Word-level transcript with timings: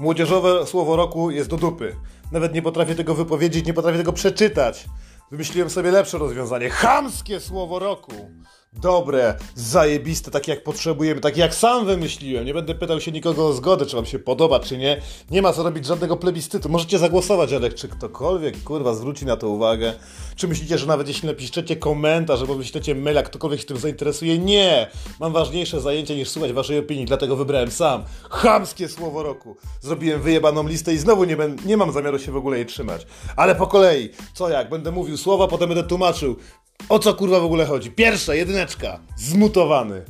Młodzieżowe 0.00 0.66
słowo 0.66 0.96
roku 0.96 1.30
jest 1.30 1.50
do 1.50 1.56
dupy. 1.56 1.96
Nawet 2.32 2.54
nie 2.54 2.62
potrafię 2.62 2.94
tego 2.94 3.14
wypowiedzieć, 3.14 3.66
nie 3.66 3.74
potrafię 3.74 3.98
tego 3.98 4.12
przeczytać. 4.12 4.84
Wymyśliłem 5.30 5.70
sobie 5.70 5.90
lepsze 5.90 6.18
rozwiązanie. 6.18 6.70
Chamskie 6.70 7.40
słowo 7.40 7.78
roku. 7.78 8.12
Dobre, 8.72 9.34
zajebiste, 9.54 10.30
takie 10.30 10.52
jak 10.52 10.64
potrzebujemy, 10.64 11.20
takie 11.20 11.40
jak 11.40 11.54
sam 11.54 11.86
wymyśliłem. 11.86 12.44
Nie 12.46 12.54
będę 12.54 12.74
pytał 12.74 13.00
się 13.00 13.12
nikogo 13.12 13.46
o 13.46 13.52
zgodę, 13.52 13.86
czy 13.86 13.96
wam 13.96 14.06
się 14.06 14.18
podoba, 14.18 14.60
czy 14.60 14.78
nie. 14.78 15.00
Nie 15.30 15.42
ma 15.42 15.52
co 15.52 15.62
robić 15.62 15.86
żadnego 15.86 16.16
plebiscytu. 16.16 16.68
Możecie 16.68 16.98
zagłosować, 16.98 17.52
ale 17.52 17.72
czy 17.72 17.88
ktokolwiek, 17.88 18.62
kurwa, 18.62 18.94
zwróci 18.94 19.26
na 19.26 19.36
to 19.36 19.48
uwagę? 19.48 19.92
Czy 20.36 20.48
myślicie, 20.48 20.78
że 20.78 20.86
nawet 20.86 21.08
jeśli 21.08 21.28
napiszecie 21.28 21.76
komentarz 21.76 22.40
albo 22.40 22.54
wyślecie 22.54 22.94
maila, 22.94 23.22
ktokolwiek 23.22 23.60
się 23.60 23.66
tym 23.66 23.76
zainteresuje? 23.76 24.38
Nie! 24.38 24.90
Mam 25.20 25.32
ważniejsze 25.32 25.80
zajęcie 25.80 26.16
niż 26.16 26.28
słuchać 26.28 26.52
waszej 26.52 26.78
opinii, 26.78 27.06
dlatego 27.06 27.36
wybrałem 27.36 27.70
sam. 27.70 28.04
Chamskie 28.30 28.88
słowo 28.88 29.22
roku. 29.22 29.56
Zrobiłem 29.80 30.22
wyjebaną 30.22 30.68
listę 30.68 30.94
i 30.94 30.98
znowu 30.98 31.24
nie, 31.24 31.36
ben, 31.36 31.56
nie 31.66 31.76
mam 31.76 31.92
zamiaru 31.92 32.18
się 32.18 32.32
w 32.32 32.36
ogóle 32.36 32.56
jej 32.56 32.66
trzymać. 32.66 33.06
Ale 33.36 33.54
po 33.54 33.66
kolei, 33.66 34.10
co 34.34 34.48
jak? 34.48 34.70
Będę 34.70 34.90
mówił 34.90 35.16
słowa, 35.16 35.48
potem 35.48 35.68
będę 35.68 35.84
tłumaczył. 35.84 36.36
O 36.88 36.98
co 36.98 37.14
kurwa 37.14 37.40
w 37.40 37.44
ogóle 37.44 37.66
chodzi? 37.66 37.90
Pierwsza, 37.90 38.34
jedyneczka. 38.34 39.00
Zmutowany. 39.16 40.04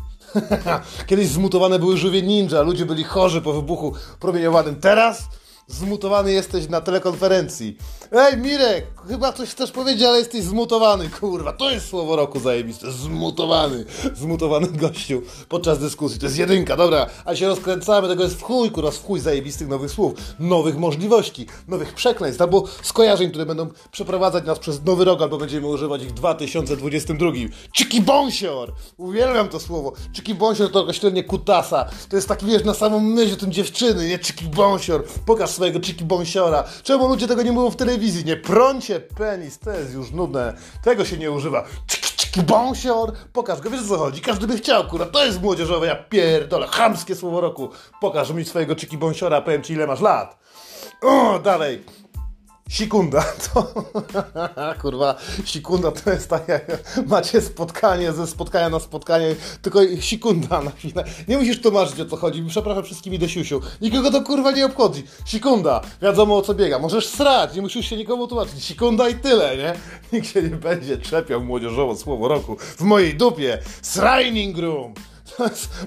Kiedyś 1.06 1.28
zmutowane 1.28 1.78
były 1.78 1.96
żółwie 1.96 2.22
ninja, 2.22 2.62
ludzie 2.62 2.86
byli 2.86 3.04
chorzy 3.04 3.40
po 3.40 3.52
wybuchu 3.52 3.94
promieniowanym. 4.20 4.76
Teraz 4.76 5.28
zmutowany 5.70 6.32
jesteś 6.32 6.68
na 6.68 6.80
telekonferencji. 6.80 7.76
Ej, 8.12 8.36
Mirek, 8.36 8.86
chyba 9.08 9.32
coś 9.32 9.48
chcesz 9.48 9.70
powiedzieć, 9.70 10.02
ale 10.02 10.18
jesteś 10.18 10.42
zmutowany, 10.42 11.08
kurwa. 11.08 11.52
To 11.52 11.70
jest 11.70 11.88
słowo 11.88 12.16
roku 12.16 12.40
zajebiste. 12.40 12.92
Zmutowany. 12.92 13.84
Zmutowany 14.14 14.66
gościu 14.82 15.22
podczas 15.48 15.78
dyskusji. 15.78 16.18
To 16.18 16.26
jest 16.26 16.38
jedynka, 16.38 16.76
dobra. 16.76 17.06
A 17.24 17.36
się 17.36 17.48
rozkręcamy, 17.48 18.08
tego 18.08 18.22
jest 18.24 18.36
w 18.36 18.42
chuj, 18.42 18.70
kurwa, 18.70 18.90
w 18.90 19.04
chuj 19.04 19.20
zajebistych 19.20 19.68
nowych 19.68 19.90
słów, 19.90 20.14
nowych 20.38 20.78
możliwości, 20.78 21.46
nowych 21.68 21.94
przekleństw, 21.94 22.42
albo 22.42 22.64
skojarzeń, 22.82 23.30
które 23.30 23.46
będą 23.46 23.68
przeprowadzać 23.92 24.44
nas 24.44 24.58
przez 24.58 24.84
nowy 24.84 25.04
rok, 25.04 25.22
albo 25.22 25.38
będziemy 25.38 25.66
używać 25.66 26.02
ich 26.02 26.08
w 26.08 26.14
2022. 26.14 27.30
Czyki 27.72 28.00
bąsior! 28.00 28.72
Uwielbiam 28.96 29.48
to 29.48 29.60
słowo. 29.60 29.92
Czyki 30.12 30.34
bąsior 30.34 30.72
to 30.72 30.80
określenie 30.80 31.24
kutasa. 31.24 31.84
To 32.08 32.16
jest 32.16 32.28
taki, 32.28 32.46
wiesz, 32.46 32.64
na 32.64 32.74
samą 32.74 33.00
myśl 33.00 33.32
o 33.34 33.36
tym 33.36 33.52
dziewczyny, 33.52 34.08
nie? 34.08 34.18
Czyki 34.18 34.44
bąsior. 34.44 35.04
Pokaż 35.26 35.50
swojego 35.60 35.80
czyki 35.80 36.04
bąsiora. 36.04 36.64
Czemu 36.82 37.08
ludzie 37.08 37.28
tego 37.28 37.42
nie 37.42 37.52
mówią 37.52 37.70
w 37.70 37.76
telewizji? 37.76 38.24
Nie 38.24 38.36
prącie 38.36 39.00
penis, 39.00 39.58
to 39.58 39.70
jest 39.70 39.94
już 39.94 40.10
nudne. 40.10 40.54
Tego 40.84 41.04
się 41.04 41.16
nie 41.16 41.30
używa. 41.30 41.64
Czyki, 41.86 42.08
czyki 42.16 42.42
bąsior. 42.42 43.12
Pokaż 43.32 43.60
go, 43.60 43.70
wiesz 43.70 43.80
o 43.80 43.88
co 43.88 43.98
chodzi? 43.98 44.20
Każdy 44.20 44.46
by 44.46 44.56
chciał, 44.56 44.86
kurwa. 44.88 45.06
To 45.06 45.24
jest 45.24 45.42
młodzieżowe, 45.42 45.86
ja 45.86 45.96
pierdolę. 45.96 46.66
Chamskie 46.66 47.14
słowo 47.14 47.40
roku. 47.40 47.70
Pokaż 48.00 48.30
mi 48.30 48.44
swojego 48.44 48.76
czyki 48.76 48.98
bąsiora, 48.98 49.40
powiem 49.40 49.62
ci 49.62 49.72
ile 49.72 49.86
masz 49.86 50.00
lat. 50.00 50.38
O, 51.02 51.38
dalej. 51.38 51.84
Sikunda, 52.70 53.24
to 53.54 53.74
kurwa, 54.82 55.16
sikunda 55.44 55.92
to 55.92 56.10
jest 56.10 56.30
tak 56.30 56.48
jak 56.48 56.66
macie 57.06 57.40
spotkanie 57.40 58.12
ze 58.12 58.26
spotkania 58.26 58.68
na 58.68 58.80
spotkanie, 58.80 59.36
tylko 59.62 59.80
sikunda 60.00 60.62
na 60.62 60.70
chwilę. 60.70 61.04
Nie 61.28 61.38
musisz 61.38 61.60
tłumaczyć 61.60 62.00
o 62.00 62.04
co 62.04 62.16
chodzi, 62.16 62.44
przepraszam 62.48 62.84
wszystkimi 62.84 63.18
do 63.18 63.28
siusiu. 63.28 63.60
Nikogo 63.80 64.10
to 64.10 64.22
kurwa 64.22 64.50
nie 64.50 64.66
obchodzi. 64.66 65.04
Sikunda, 65.24 65.80
wiadomo 66.02 66.36
o 66.36 66.42
co 66.42 66.54
biega. 66.54 66.78
Możesz 66.78 67.08
srać, 67.08 67.54
nie 67.54 67.62
musisz 67.62 67.86
się 67.86 67.96
nikomu 67.96 68.26
tłumaczyć. 68.26 68.64
Sikunda 68.64 69.08
i 69.08 69.14
tyle, 69.14 69.56
nie? 69.56 69.74
Nikt 70.12 70.28
się 70.28 70.42
nie 70.42 70.56
będzie 70.56 70.98
czepiał 70.98 71.40
młodzieżowo 71.40 71.96
słowo 71.96 72.28
roku. 72.28 72.56
W 72.60 72.80
mojej 72.80 73.14
dupie. 73.14 73.58
Sraining 73.82 74.58
room. 74.58 74.94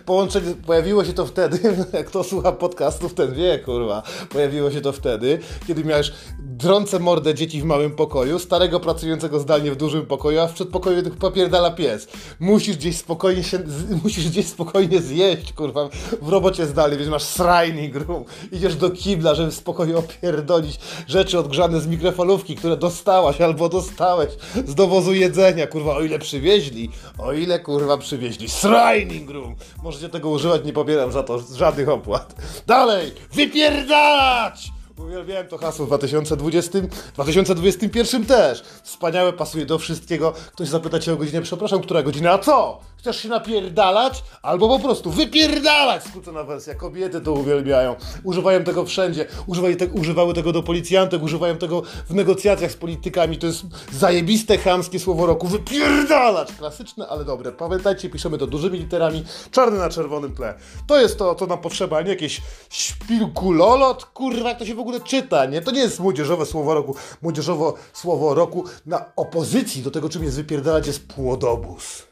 Połączenie, 0.05 0.55
pojawiło 0.65 1.05
się 1.05 1.13
to 1.13 1.25
wtedy, 1.25 1.59
jak 1.93 2.07
kto 2.07 2.23
słucha 2.23 2.51
podcastów, 2.51 3.13
ten 3.13 3.33
wie, 3.33 3.59
kurwa. 3.59 4.03
Pojawiło 4.29 4.71
się 4.71 4.81
to 4.81 4.91
wtedy, 4.91 5.39
kiedy 5.67 5.83
miałeś 5.83 6.11
drące 6.39 6.99
mordę 6.99 7.33
dzieci 7.35 7.61
w 7.61 7.63
małym 7.65 7.91
pokoju, 7.91 8.39
starego 8.39 8.79
pracującego 8.79 9.39
zdalnie 9.39 9.71
w 9.71 9.75
dużym 9.75 10.05
pokoju, 10.05 10.39
a 10.39 10.47
w 10.47 10.53
przedpokoju 10.53 11.09
popierdala 11.19 11.71
pies. 11.71 12.07
Musisz 12.39 12.77
gdzieś 12.77 12.97
spokojnie 12.97 13.43
się, 13.43 13.59
musisz 14.03 14.29
gdzieś 14.29 14.45
spokojnie 14.45 15.01
zjeść, 15.01 15.53
kurwa, 15.53 15.89
w 16.21 16.29
robocie 16.29 16.65
zdalnie, 16.65 16.97
więc 16.97 17.09
masz 17.09 17.23
srajnik 17.23 17.95
room. 17.95 18.25
Idziesz 18.51 18.75
do 18.75 18.89
kibla, 18.89 19.35
żeby 19.35 19.51
spokojnie 19.51 19.97
opierdolić 19.97 20.79
rzeczy 21.07 21.39
odgrzane 21.39 21.81
z 21.81 21.87
mikrofalówki, 21.87 22.55
które 22.55 22.77
dostałaś 22.77 23.41
albo 23.41 23.69
dostałeś 23.69 24.29
z 24.67 24.75
dowozu 24.75 25.13
jedzenia, 25.13 25.67
kurwa, 25.67 25.95
o 25.95 26.01
ile 26.01 26.19
przywieźli, 26.19 26.89
o 27.17 27.33
ile, 27.33 27.59
kurwa, 27.59 27.97
przywieźli. 27.97 28.49
Srajnik 28.49 29.32
Możecie 29.83 30.09
tego 30.09 30.29
używać, 30.29 30.65
nie 30.65 30.73
pobieram 30.73 31.11
za 31.11 31.23
to 31.23 31.39
żadnych 31.39 31.89
opłat. 31.89 32.35
Dalej! 32.67 33.11
Wypierdalać! 33.33 34.71
Uwielbiałem 34.97 35.47
to 35.47 35.57
hasło 35.57 35.85
w 35.85 35.89
2020, 35.89 36.79
2021 37.13 38.25
też. 38.25 38.63
Wspaniałe, 38.83 39.33
pasuje 39.33 39.65
do 39.65 39.79
wszystkiego. 39.79 40.33
Ktoś 40.53 40.67
zapyta 40.67 40.99
cię 40.99 41.13
o 41.13 41.15
godzinę, 41.15 41.41
przepraszam, 41.41 41.81
która 41.81 42.03
godzina, 42.03 42.31
a 42.31 42.37
co? 42.39 42.79
Chcesz 43.03 43.21
się 43.21 43.29
napierdalać? 43.29 44.23
Albo 44.41 44.67
po 44.67 44.79
prostu 44.79 45.11
wypierdalać, 45.11 46.03
skrócona 46.03 46.43
wersja. 46.43 46.75
Kobiety 46.75 47.21
to 47.21 47.33
uwielbiają. 47.33 47.95
Używają 48.23 48.63
tego 48.63 48.85
wszędzie. 48.85 49.25
Używają 49.47 49.75
te, 49.75 49.87
używały 49.87 50.33
tego 50.33 50.51
do 50.51 50.63
policjantek, 50.63 51.23
używają 51.23 51.57
tego 51.57 51.81
w 52.09 52.13
negocjacjach 52.13 52.71
z 52.71 52.75
politykami. 52.75 53.37
To 53.37 53.47
jest 53.47 53.63
zajebiste, 53.91 54.57
chamskie 54.57 54.99
słowo 54.99 55.25
roku. 55.25 55.47
Wypierdalać! 55.47 56.53
Klasyczne, 56.53 57.07
ale 57.07 57.25
dobre. 57.25 57.51
Pamiętajcie, 57.51 58.09
piszemy 58.09 58.37
to 58.37 58.47
dużymi 58.47 58.79
literami, 58.79 59.23
czarny 59.51 59.77
na 59.77 59.89
czerwonym 59.89 60.35
tle. 60.35 60.53
To 60.87 61.01
jest 61.01 61.17
to, 61.17 61.35
co 61.35 61.45
nam 61.45 61.57
potrzeba, 61.57 61.97
a 61.97 62.01
nie 62.01 62.09
jakieś 62.09 62.41
śpilkulolot, 62.69 64.05
kurwa, 64.05 64.49
jak 64.49 64.59
to 64.59 64.65
się 64.65 64.75
w 64.75 64.79
ogóle 64.79 64.99
czyta, 65.01 65.45
nie? 65.45 65.61
To 65.61 65.71
nie 65.71 65.81
jest 65.81 65.99
młodzieżowe 65.99 66.45
słowo 66.45 66.73
roku. 66.73 66.95
Młodzieżowe 67.21 67.71
słowo 67.93 68.33
roku 68.33 68.63
na 68.85 69.05
opozycji 69.15 69.81
do 69.81 69.91
tego, 69.91 70.09
czym 70.09 70.23
jest 70.23 70.35
wypierdalać, 70.35 70.87
jest 70.87 71.07
płodobus. 71.07 72.03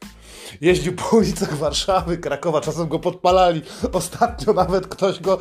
Jeździł 0.62 0.94
po 0.96 1.18
ulicach 1.18 1.58
Warszawy, 1.58 2.18
Krakowa, 2.18 2.62
czasem 2.62 2.88
go 2.88 3.00
podpalali. 3.00 3.62
Ostatnio 3.94 4.54
nawet 4.54 4.88
ktoś 4.88 5.20
go 5.20 5.40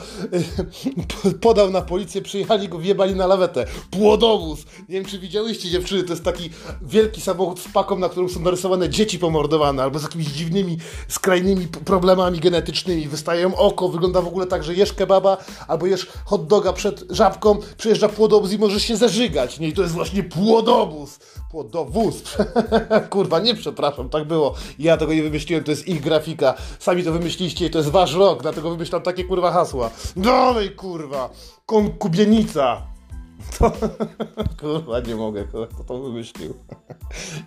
y, 1.27 1.33
podał 1.41 1.71
na 1.71 1.83
policję, 1.83 2.23
przyjechali 2.23 2.69
go, 2.69 2.79
wjebali 2.79 3.15
na 3.15 3.27
lawetę. 3.27 3.67
Płodowóz! 3.91 4.65
Nie 4.89 4.95
wiem, 4.95 5.05
czy 5.05 5.19
widziałyście 5.19 5.71
dziewczyny, 5.71 6.03
to 6.05 6.13
jest 6.13 6.25
taki 6.25 6.51
wielki 6.83 7.21
samochód 7.21 7.61
z 7.61 7.69
paką, 7.69 7.99
na 7.99 8.09
którym 8.09 8.29
są 8.29 8.41
narysowane 8.41 8.89
dzieci 8.89 9.19
pomordowane, 9.19 9.83
albo 9.83 9.99
z 9.99 10.03
jakimiś 10.03 10.27
dziwnymi, 10.27 10.79
skrajnymi 11.09 11.69
problemami 11.69 12.41
genetycznymi. 12.41 13.09
Wystaje 13.09 13.57
oko, 13.57 13.89
wygląda 13.89 14.23
w 14.23 14.27
ogóle 14.27 14.47
tak, 14.47 14.65
że 14.65 14.75
jesz 14.75 14.93
kebaba, 14.93 15.37
albo 15.69 15.87
jesz 15.87 16.07
hot 16.25 16.47
doga 16.47 16.73
przed 16.73 17.05
żabką, 17.11 17.59
przyjeżdża 17.79 18.09
płodowóz 18.09 18.53
i 18.53 18.59
możesz 18.59 18.83
się 18.83 18.97
zażygać. 18.97 19.59
Nie, 19.59 19.69
i 19.69 19.73
to 19.73 19.83
jest 19.83 19.95
właśnie 19.95 20.23
płodowóz. 20.23 21.19
Płodowóz. 21.51 22.23
Kurwa, 23.11 23.39
nie 23.39 23.55
przepraszam, 23.55 24.09
tak 24.09 24.25
było. 24.25 24.55
Ja 24.79 24.97
tego 24.97 25.15
nie 25.15 25.23
wymyśliłem, 25.23 25.65
to 25.65 25.71
jest 25.71 25.89
ich 25.89 26.01
grafika. 26.01 26.55
Sami 26.79 27.05
to 27.05 27.13
wymyśliście 27.13 27.67
i 27.67 27.71
to 27.71 27.79
jest 27.79 27.91
wasz 27.91 28.15
rok, 28.15 28.43
dlatego 28.43 28.71
wymyślam 28.71 29.03
takie 29.03 29.25
kurwa 29.25 29.53
hasła. 29.53 29.91
Dalej 30.17 30.71
kurwa! 30.71 31.31
Konkubienica! 31.67 32.90
To, 33.59 33.73
kurwa, 34.61 35.01
nie 35.01 35.17
mogę, 35.17 35.45
kurwa, 35.45 35.67
kto 35.67 35.85
to 35.85 35.99
wymyślił? 35.99 36.55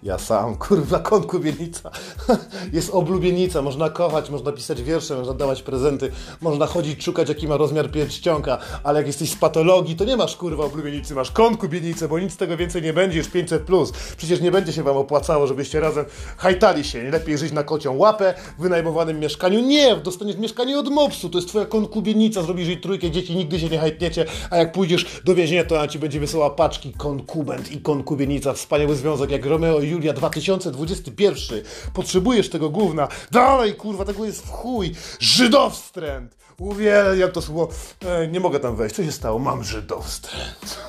Ja 0.03 0.17
sam, 0.17 0.55
kurwa, 0.55 0.99
konkubienica. 0.99 1.91
Jest 2.73 2.89
oblubienica, 2.89 3.61
można 3.61 3.89
kochać, 3.89 4.29
można 4.29 4.51
pisać 4.51 4.83
wiersze, 4.83 5.15
można 5.15 5.33
dawać 5.33 5.63
prezenty, 5.63 6.11
można 6.41 6.65
chodzić, 6.65 7.03
szukać, 7.03 7.29
jaki 7.29 7.47
ma 7.47 7.57
rozmiar 7.57 7.91
pierścionka, 7.91 8.57
ale 8.83 8.99
jak 8.99 9.07
jesteś 9.07 9.31
z 9.31 9.35
patologii, 9.35 9.95
to 9.95 10.05
nie 10.05 10.17
masz, 10.17 10.35
kurwa, 10.37 10.65
oblubienicy, 10.65 11.15
masz 11.15 11.31
konkubienicę, 11.31 12.07
bo 12.07 12.19
nic 12.19 12.33
z 12.33 12.37
tego 12.37 12.57
więcej 12.57 12.81
nie 12.81 12.93
będzie, 12.93 13.17
już 13.17 13.29
500+. 13.29 13.59
Plus. 13.59 13.91
Przecież 14.17 14.41
nie 14.41 14.51
będzie 14.51 14.73
się 14.73 14.83
wam 14.83 14.97
opłacało, 14.97 15.47
żebyście 15.47 15.79
razem 15.79 16.05
hajtali 16.37 16.83
się. 16.83 17.03
Lepiej 17.03 17.37
żyć 17.37 17.51
na 17.51 17.63
kocią 17.63 17.97
łapę 17.97 18.33
w 18.57 18.61
wynajmowanym 18.61 19.19
mieszkaniu. 19.19 19.59
Nie, 19.59 19.95
dostaniesz 19.95 20.37
mieszkanie 20.37 20.79
od 20.79 20.89
mopsu, 20.89 21.29
to 21.29 21.37
jest 21.37 21.47
twoja 21.47 21.65
konkubienica, 21.65 22.41
zrobisz 22.41 22.67
jej 22.67 22.81
trójkę 22.81 23.11
dzieci, 23.11 23.35
nigdy 23.35 23.59
się 23.59 23.69
nie 23.69 23.79
hajtniecie, 23.79 24.25
a 24.49 24.57
jak 24.57 24.71
pójdziesz 24.71 25.21
do 25.25 25.35
więzienia, 25.35 25.63
to 25.63 25.82
ona 25.83 25.91
ci 25.91 25.99
będzie 25.99 26.19
wysyłała 26.19 26.49
paczki 26.49 26.93
konkubent 26.93 27.71
i 27.71 27.81
konkubienica. 27.81 28.53
Wspaniały 28.53 28.95
związek 28.95 29.31
jak 29.31 29.45
Romeo 29.45 29.81
i 29.81 29.89
Julia 29.89 30.13
2021. 30.13 31.61
Potrzebujesz 31.93 32.49
tego 32.49 32.69
gówna. 32.69 33.07
Dalej, 33.31 33.75
kurwa, 33.75 34.05
tego 34.05 34.25
jest 34.25 34.41
w 34.45 34.49
chuj. 34.49 34.91
Żydowstręt. 35.19 36.35
Uwielbiam 36.59 37.31
to 37.31 37.41
słowo. 37.41 37.69
E, 38.05 38.27
nie 38.27 38.39
mogę 38.39 38.59
tam 38.59 38.75
wejść. 38.75 38.95
Co 38.95 39.03
się 39.03 39.11
stało? 39.11 39.39
Mam 39.39 39.63
żydowstręt. 39.63 40.87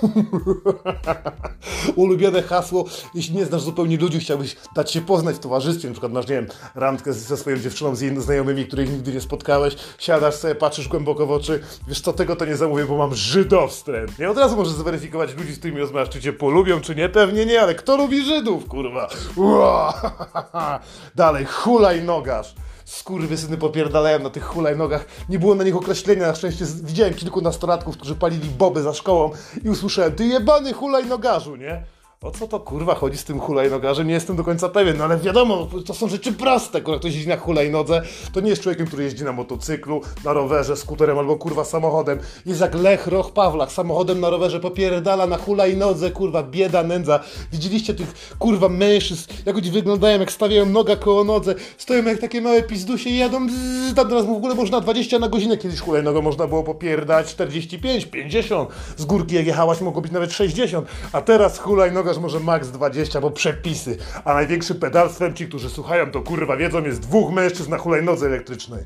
Ulubione 1.96 2.42
hasło. 2.42 2.84
Jeśli 3.14 3.36
nie 3.36 3.44
znasz 3.44 3.62
zupełnie 3.62 3.96
ludzi, 3.96 4.20
chciałbyś 4.20 4.56
dać 4.76 4.92
się 4.92 5.00
poznać 5.00 5.36
w 5.36 5.38
towarzystwie. 5.38 5.88
Na 5.88 5.94
przykład 5.94 6.12
masz, 6.12 6.28
nie 6.28 6.34
wiem, 6.34 6.46
randkę 6.74 7.12
ze 7.12 7.36
swoją 7.36 7.56
dziewczyną, 7.58 7.94
z 7.94 8.00
jej 8.00 8.20
znajomymi, 8.20 8.66
których 8.66 8.90
nigdy 8.90 9.12
nie 9.12 9.20
spotkałeś. 9.20 9.76
Siadasz 9.98 10.34
sobie, 10.34 10.54
patrzysz 10.54 10.88
głęboko 10.88 11.26
w 11.26 11.30
oczy. 11.30 11.60
Wiesz 11.88 12.00
co, 12.00 12.12
tego 12.12 12.36
to 12.36 12.44
nie 12.44 12.56
zamówię, 12.56 12.84
bo 12.84 12.96
mam 12.96 13.14
żydowstręt. 13.14 14.18
Nie 14.18 14.30
od 14.30 14.38
razu 14.38 14.56
możesz 14.56 14.72
zweryfikować 14.72 15.34
ludzi, 15.34 15.52
z 15.52 15.58
którymi 15.58 15.80
rozmawiasz, 15.80 16.08
czy 16.08 16.20
cię 16.20 16.32
polubią, 16.32 16.80
czy 16.80 16.94
nie. 16.94 17.08
Pewnie 17.08 17.46
nie, 17.46 17.62
ale 17.62 17.74
kto 17.74 17.96
lubi 17.96 18.24
Żydów, 18.24 18.68
kurwa? 18.68 19.08
Dalej, 21.14 21.44
hulaj 21.44 22.02
nogasz. 22.02 22.54
Skurwysyny 22.84 23.56
popierdalają 23.56 24.18
na 24.18 24.30
tych 24.30 24.44
hulajnogach. 24.44 25.06
Nie 25.28 25.38
było 25.38 25.54
na 25.54 25.64
nich 25.64 25.76
określenia, 25.76 26.26
na 26.26 26.34
szczęście 26.34 26.64
widziałem 26.82 27.14
kilku 27.14 27.40
nastolatków, 27.40 27.96
którzy 27.96 28.14
palili 28.14 28.48
boby 28.48 28.82
za 28.82 28.94
szkołą 28.94 29.30
i 29.64 29.70
usłyszałem, 29.70 30.12
ty 30.12 30.26
jebany 30.26 30.72
hulajnogarzu, 30.72 31.56
nie? 31.56 31.84
O 32.22 32.30
co 32.30 32.48
to 32.48 32.60
kurwa 32.60 32.94
chodzi 32.94 33.18
z 33.18 33.24
tym 33.24 33.40
hulajnogarzem? 33.40 34.06
Nie 34.06 34.14
jestem 34.14 34.36
do 34.36 34.44
końca 34.44 34.68
pewien, 34.68 34.96
no 34.96 35.04
ale 35.04 35.18
wiadomo, 35.18 35.68
to 35.86 35.94
są 35.94 36.08
rzeczy 36.08 36.32
proste. 36.32 36.80
Kurwa, 36.80 36.98
ktoś 37.00 37.14
jeździ 37.14 37.28
na 37.28 37.36
hulajnodze, 37.36 38.02
to 38.32 38.40
nie 38.40 38.50
jest 38.50 38.62
człowiekiem, 38.62 38.86
który 38.86 39.04
jeździ 39.04 39.24
na 39.24 39.32
motocyklu, 39.32 40.00
na 40.24 40.32
rowerze, 40.32 40.76
skuterem 40.76 41.18
albo 41.18 41.36
kurwa 41.36 41.64
samochodem. 41.64 42.18
Jest 42.46 42.60
jak 42.60 42.74
Lech 42.74 43.06
Roch 43.06 43.32
Pawlak, 43.32 43.72
samochodem 43.72 44.20
na 44.20 44.30
rowerze 44.30 44.60
popierdala 44.60 45.26
na 45.26 45.36
hulajnodze, 45.36 46.10
kurwa, 46.10 46.42
bieda, 46.42 46.82
nędza. 46.82 47.20
Widzieliście 47.52 47.94
tych 47.94 48.36
kurwa 48.38 48.68
mężczyzn, 48.68 49.30
jak 49.46 49.56
oni 49.56 49.70
wyglądają, 49.70 50.20
jak 50.20 50.32
stawiają 50.32 50.66
noga 50.66 50.96
koło 50.96 51.24
nodze, 51.24 51.54
stoją 51.78 52.04
jak 52.04 52.18
takie 52.18 52.40
małe 52.40 52.62
pizdusie 52.62 53.10
i 53.10 53.16
jadą 53.18 53.46
bzzz, 53.46 53.94
tam 53.94 54.08
teraz 54.08 54.26
w 54.26 54.30
ogóle 54.30 54.54
można 54.54 54.80
20 54.80 55.18
na 55.18 55.28
godzinę, 55.28 55.56
kiedyś 55.56 55.80
hulajnogą 55.80 56.22
można 56.22 56.46
było 56.46 56.62
popierdać 56.62 57.26
45, 57.26 58.06
50, 58.06 58.68
z 58.96 59.04
górki 59.04 59.34
jak 59.34 59.46
jechałaś 59.46 59.80
mogło 59.80 60.02
być 60.02 60.12
nawet 60.12 60.32
60, 60.32 60.88
a 61.12 61.20
teraz 61.20 61.58
hulajnogarz 62.04 62.22
może 62.22 62.40
max 62.40 62.68
20, 62.68 63.20
bo 63.20 63.30
przepisy, 63.30 63.96
a 64.24 64.34
największym 64.34 64.78
pedalstwem 64.78 65.34
ci, 65.34 65.48
którzy 65.48 65.70
słuchają 65.70 66.10
to 66.10 66.22
kurwa 66.22 66.56
wiedzą, 66.56 66.84
jest 66.84 67.00
dwóch 67.00 67.32
mężczyzn 67.32 67.70
na 67.70 67.78
hulajnodze 67.78 68.26
elektrycznej. 68.26 68.82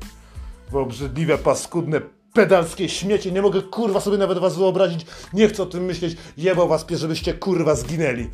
Obrzydliwe, 0.73 1.37
paskudne, 1.37 2.01
pedalskie 2.33 2.89
śmiecie, 2.89 3.31
nie 3.31 3.41
mogę 3.41 3.61
kurwa 3.61 4.01
sobie 4.01 4.17
nawet 4.17 4.39
was 4.39 4.57
wyobrazić, 4.57 5.05
nie 5.33 5.47
chcę 5.47 5.63
o 5.63 5.65
tym 5.65 5.85
myśleć, 5.85 6.17
jebał 6.37 6.67
was 6.67 6.85
pies, 6.85 6.99
żebyście 6.99 7.33
kurwa 7.33 7.75
zginęli. 7.75 8.29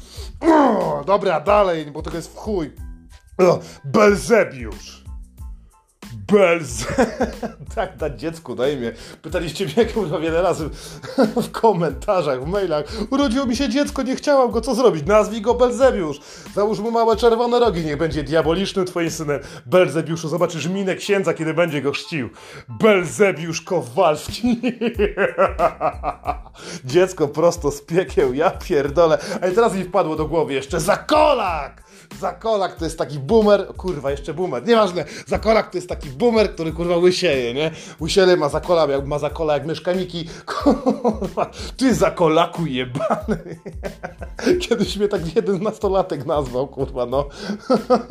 Dobra, 1.06 1.40
dalej, 1.40 1.92
bo 1.92 2.02
tego 2.02 2.18
jest 2.18 2.34
w 2.34 2.36
chuj. 2.36 2.72
O, 3.38 3.60
Belzebiusz. 3.86 5.05
Belz. 6.32 6.86
tak 7.76 7.98
dać 7.98 8.20
dziecku 8.20 8.56
na 8.56 8.68
imię. 8.68 8.92
Pytaliście 9.22 9.66
mnie 9.66 9.86
kurwa 9.86 10.20
wiele 10.20 10.42
razy 10.42 10.70
w 11.18 11.52
komentarzach, 11.52 12.44
w 12.44 12.48
mailach. 12.48 12.86
Urodziło 13.10 13.46
mi 13.46 13.56
się 13.56 13.70
dziecko, 13.70 14.04
nie 14.04 14.16
chciałam 14.16 14.52
go, 14.52 14.62
co 14.62 14.76
zrobić? 14.76 15.06
Nazwij 15.06 15.42
go 15.42 15.54
Belzebiusz. 15.54 16.20
Załóż 16.56 16.80
mu 16.80 16.92
małe 16.92 17.16
czerwone 17.16 17.60
rogi, 17.60 17.86
niech 17.86 17.98
będzie 17.98 18.24
diabolicznym 18.24 18.86
twoim 18.86 19.12
synem. 19.12 19.40
Belzebiuszu, 19.66 20.28
zobaczysz 20.28 20.68
minę 20.68 20.96
księdza, 20.96 21.34
kiedy 21.34 21.54
będzie 21.54 21.82
go 21.82 21.92
chrzcił. 21.92 22.30
Belzebiusz 22.70 23.62
Kowalski. 23.62 24.62
dziecko 26.86 27.28
prosto 27.28 27.72
z 27.72 27.82
piekieł, 27.82 28.34
ja 28.34 28.52
pierdolę. 28.52 29.18
A 29.36 29.40
teraz 29.40 29.74
mi 29.74 29.84
wpadło 29.84 30.16
do 30.16 30.26
głowy 30.26 30.54
jeszcze 30.54 30.80
Zakolak! 30.80 31.86
Zakolak 32.20 32.76
to 32.76 32.86
jest 32.86 32.98
taki 32.98 33.20
boomer, 33.20 33.68
kurwa, 33.68 34.12
jeszcze 34.12 34.34
boomer, 34.34 34.68
nieważne. 34.68 35.06
Zakolak 35.28 35.72
to 35.72 35.78
jest 35.78 35.90
taki 35.90 36.05
boomer, 36.10 36.54
który 36.54 36.72
kurwa 36.72 36.98
łysieje, 36.98 37.54
nie? 37.54 37.72
Łysieje 38.02 38.38
ma 38.38 38.50
zakola, 38.50 38.88
jak 38.88 39.06
ma 39.06 39.20
zakola 39.20 39.54
jak 39.54 39.66
myszkaniki. 39.66 40.26
Kurwa, 40.64 41.52
ty 41.78 41.94
zakolaku 41.96 42.66
jebany. 42.66 43.60
Kiedyś 44.62 44.98
mnie 44.98 45.08
tak 45.08 45.36
jeden 45.36 45.64
nastolatek 45.64 46.26
nazwał, 46.26 46.68
kurwa, 46.68 47.06
no. 47.06 47.30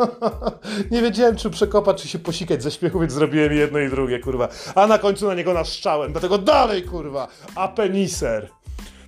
Nie 0.90 1.02
wiedziałem, 1.02 1.36
czy 1.36 1.50
przekopać, 1.50 2.02
czy 2.02 2.08
się 2.08 2.18
posikać 2.18 2.62
ze 2.62 2.70
śmiechu, 2.70 3.00
więc 3.00 3.12
zrobiłem 3.12 3.52
jedno 3.52 3.78
i 3.78 3.90
drugie, 3.90 4.18
kurwa. 4.18 4.48
A 4.74 4.86
na 4.86 4.98
końcu 4.98 5.26
na 5.26 5.34
niego 5.34 5.54
naszczałem, 5.54 6.12
dlatego 6.12 6.38
dalej, 6.38 6.82
kurwa, 6.82 7.28
a 7.54 7.68
peniser. 7.68 8.48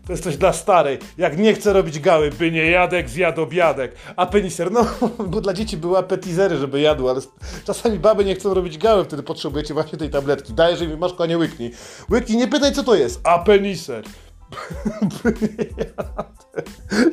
To 0.07 0.13
jest 0.13 0.25
coś 0.25 0.37
dla 0.37 0.53
starej. 0.53 0.99
Jak 1.19 1.39
nie 1.39 1.55
chce 1.55 1.73
robić 1.73 2.01
gały, 2.01 2.31
by 2.31 2.51
nie 2.53 2.71
jadek, 2.71 3.09
zjadł 3.09 3.43
obiadek. 3.43 3.95
A 4.17 4.27
peniser, 4.27 4.73
no, 4.73 4.87
bo 5.31 5.41
dla 5.41 5.53
dzieci 5.53 5.77
były 5.77 5.99
apetizery, 5.99 6.57
żeby 6.57 6.81
jadły, 6.81 7.11
ale 7.11 7.21
czasami 7.65 7.99
baby 7.99 8.25
nie 8.25 8.35
chcą 8.35 8.55
robić 8.55 8.79
gały, 8.79 9.05
wtedy 9.05 9.23
potrzebujecie 9.23 9.75
właśnie 9.75 9.99
tej 9.99 10.11
tabletki. 10.11 10.53
Dajesz 10.53 10.81
im 10.81 10.99
masz 10.99 11.13
konie 11.13 11.39
łyknij. 11.39 11.73
Łyknij, 12.11 12.39
nie 12.39 12.49
pytaj 12.49 12.73
co 12.73 12.83
to 12.83 12.95
jest. 12.95 13.21
A 13.25 13.39
peniser. 13.39 14.05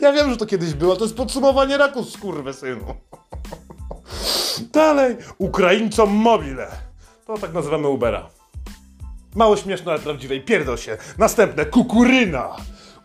Ja 0.01 0.13
wiem, 0.13 0.30
że 0.30 0.38
to 0.38 0.46
kiedyś 0.46 0.74
było, 0.74 0.96
to 0.96 1.04
jest 1.04 1.18
podsumowanie 1.18 1.78
raku, 1.78 2.04
skurwysynu. 2.04 2.86
Dalej, 4.74 5.16
Ukraińcom 5.38 6.10
mobile. 6.10 6.68
To 7.28 7.38
tak 7.38 7.54
nazywamy 7.54 7.88
Ubera. 7.88 8.30
Mało 9.36 9.57
śmieszne, 9.57 9.92
ale 9.92 10.01
prawdziwe 10.01 10.36
i 10.36 10.42
pierdol 10.42 10.78
się. 10.78 10.98
Następne, 11.18 11.66
kukuryna. 11.66 12.56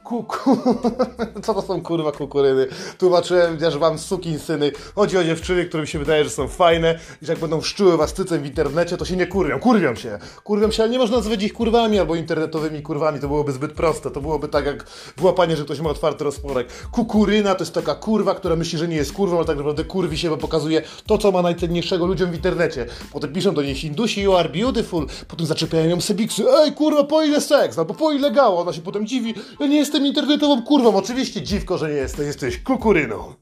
Kuku... 0.09 0.59
Co 1.45 1.55
to 1.55 1.63
są 1.63 1.83
kurwa 1.83 2.13
kukuryny? 2.13 2.67
Tłumaczyłem 2.99 3.59
też 3.59 3.79
wam 3.79 3.99
sukin 3.99 4.39
syny. 4.39 4.73
Chodzi 4.95 5.19
o 5.19 5.25
dziewczyny, 5.25 5.65
które 5.65 5.81
mi 5.81 5.89
się 5.89 5.99
wydaje, 5.99 6.25
że 6.25 6.31
są 6.31 6.49
fajne 6.49 6.99
i 7.23 7.27
że 7.27 7.33
jak 7.33 7.41
będą 7.41 7.61
wszczuły 7.61 7.97
was 7.97 8.13
cycem 8.13 8.43
w 8.43 8.47
internecie, 8.47 8.97
to 8.97 9.05
się 9.05 9.17
nie 9.17 9.27
kurwią. 9.27 9.59
Kurwią 9.59 9.95
się. 9.95 10.19
Kurwią 10.45 10.71
się, 10.71 10.83
ale 10.83 10.93
nie 10.93 10.99
można 10.99 11.17
nazwać 11.17 11.43
ich 11.43 11.53
kurwami 11.53 11.99
albo 11.99 12.15
internetowymi 12.15 12.83
kurwami. 12.83 13.21
To 13.21 13.29
byłoby 13.29 13.53
zbyt 13.53 13.73
proste. 13.73 14.11
To 14.11 14.21
byłoby 14.21 14.49
tak 14.49 14.67
jak 14.67 14.85
włapanie, 15.17 15.57
że 15.57 15.65
ktoś 15.65 15.81
ma 15.81 15.91
otwarty 15.91 16.25
rozporek. 16.25 16.69
Kukuryna 16.93 17.55
to 17.55 17.63
jest 17.63 17.75
taka 17.75 17.95
kurwa, 17.95 18.35
która 18.35 18.57
myśli, 18.57 18.79
że 18.79 18.89
nie 18.89 18.97
jest 18.97 19.13
kurwą, 19.13 19.37
ale 19.37 19.47
tak 19.47 19.57
naprawdę 19.57 19.85
kurwi 19.85 20.19
się, 20.19 20.31
bo 20.31 20.37
pokazuje 20.37 20.83
to, 21.07 21.19
co 21.19 21.33
ma 21.33 21.43
najcenniejszego 21.43 22.07
ludziom 22.07 22.31
w 22.31 22.35
internecie. 22.35 22.87
Potem 23.13 23.33
piszą 23.33 23.55
do 23.55 23.63
niej 23.63 23.75
Hindusi, 23.75 24.23
you 24.23 24.37
are 24.37 24.49
beautiful. 24.49 25.07
Potem 25.29 25.47
zaczepiają 25.47 25.89
ją 25.89 26.01
sebiksy. 26.01 26.45
Ej, 26.51 26.73
kurwa, 26.73 27.05
po 27.05 27.23
ile 27.23 27.41
seks? 27.41 27.79
Albo 27.79 27.95
po 27.95 28.13
ile 28.13 28.31
gało? 28.31 28.61
Ona 28.61 28.73
się 28.73 28.81
potem 28.81 29.07
dziwi. 29.07 29.35
Ja 29.61 29.67
nie 29.67 29.77
jestem 29.77 29.98
internetową 30.07 30.63
kurwą. 30.63 30.97
Oczywiście 30.97 31.43
dziwko, 31.43 31.79
że 31.79 31.89
nie 31.89 31.95
jesteś. 31.95 32.27
Jesteś 32.27 32.59
kukuryną. 32.59 33.35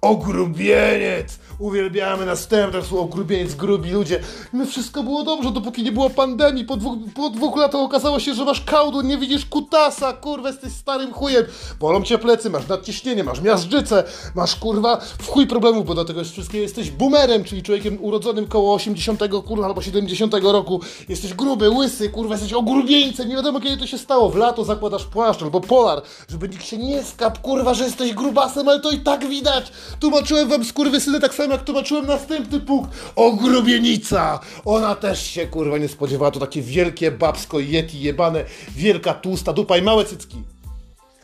Ogrubieniec! 0.00 1.38
Uwielbiamy 1.58 2.26
następne 2.26 2.82
słowo 2.82 3.04
ogrubieniec, 3.04 3.54
grubi 3.54 3.90
ludzie. 3.90 4.20
My 4.52 4.66
wszystko 4.66 5.02
było 5.02 5.24
dobrze, 5.24 5.50
dopóki 5.50 5.82
nie 5.82 5.92
było 5.92 6.10
pandemii. 6.10 6.64
Po 6.64 6.76
dwóch, 6.76 6.98
po 7.14 7.30
dwóch 7.30 7.56
latach 7.56 7.80
okazało 7.80 8.20
się, 8.20 8.34
że 8.34 8.44
masz 8.44 8.60
kałdu, 8.60 9.00
nie 9.00 9.18
widzisz 9.18 9.46
kutasa, 9.46 10.12
kurwa, 10.12 10.48
jesteś 10.48 10.72
starym 10.72 11.12
chujem. 11.12 11.44
Bolą 11.80 12.02
cię 12.02 12.18
plecy, 12.18 12.50
masz 12.50 12.68
nadciśnienie, 12.68 13.24
masz 13.24 13.40
miażdżycę, 13.40 14.04
masz 14.34 14.56
kurwa 14.56 14.96
w 14.96 15.28
chuj 15.28 15.46
problemów, 15.46 15.86
bo 15.86 15.94
do 15.94 16.04
tego 16.04 16.24
wszystkiego 16.24 16.62
jesteś 16.62 16.90
boomerem, 16.90 17.44
czyli 17.44 17.62
człowiekiem 17.62 17.98
urodzonym 18.00 18.46
koło 18.46 18.74
80 18.74 19.20
kurwa 19.46 19.66
albo 19.66 19.82
70 19.82 20.34
roku. 20.34 20.80
Jesteś 21.08 21.34
gruby, 21.34 21.70
łysy, 21.70 22.10
kurwa, 22.10 22.34
jesteś 22.34 22.52
ogrubieńcem, 22.52 23.28
nie 23.28 23.36
wiadomo 23.36 23.60
kiedy 23.60 23.76
to 23.76 23.86
się 23.86 23.98
stało. 23.98 24.30
W 24.30 24.36
lato 24.36 24.64
zakładasz 24.64 25.04
płaszcz 25.04 25.42
albo 25.42 25.60
polar, 25.60 26.02
żeby 26.28 26.48
nikt 26.48 26.64
się 26.64 26.78
nie 26.78 27.04
skap, 27.04 27.38
kurwa, 27.38 27.74
że 27.74 27.84
jesteś 27.84 28.14
grubasem, 28.14 28.68
ale 28.68 28.80
to 28.80 28.90
i 28.90 28.98
tak 29.00 29.28
widać. 29.28 29.72
Tłumaczyłem 30.00 30.48
wam 30.48 30.64
skurwysyny 30.64 31.20
tak 31.20 31.34
samo 31.34 31.47
jak 31.50 31.64
tłumaczyłem 31.64 32.06
następny 32.06 32.60
punkt. 32.60 32.90
Ogrubienica! 33.16 34.40
Ona 34.64 34.94
też 34.94 35.26
się 35.26 35.46
kurwa 35.46 35.78
nie 35.78 35.88
spodziewała. 35.88 36.30
To 36.30 36.40
takie 36.40 36.62
wielkie 36.62 37.10
babsko 37.10 37.60
yeti 37.60 38.00
jebane, 38.00 38.44
wielka 38.76 39.14
tłusta 39.14 39.52
dupa 39.52 39.78
i 39.78 39.82
małe 39.82 40.04
cycki. 40.04 40.36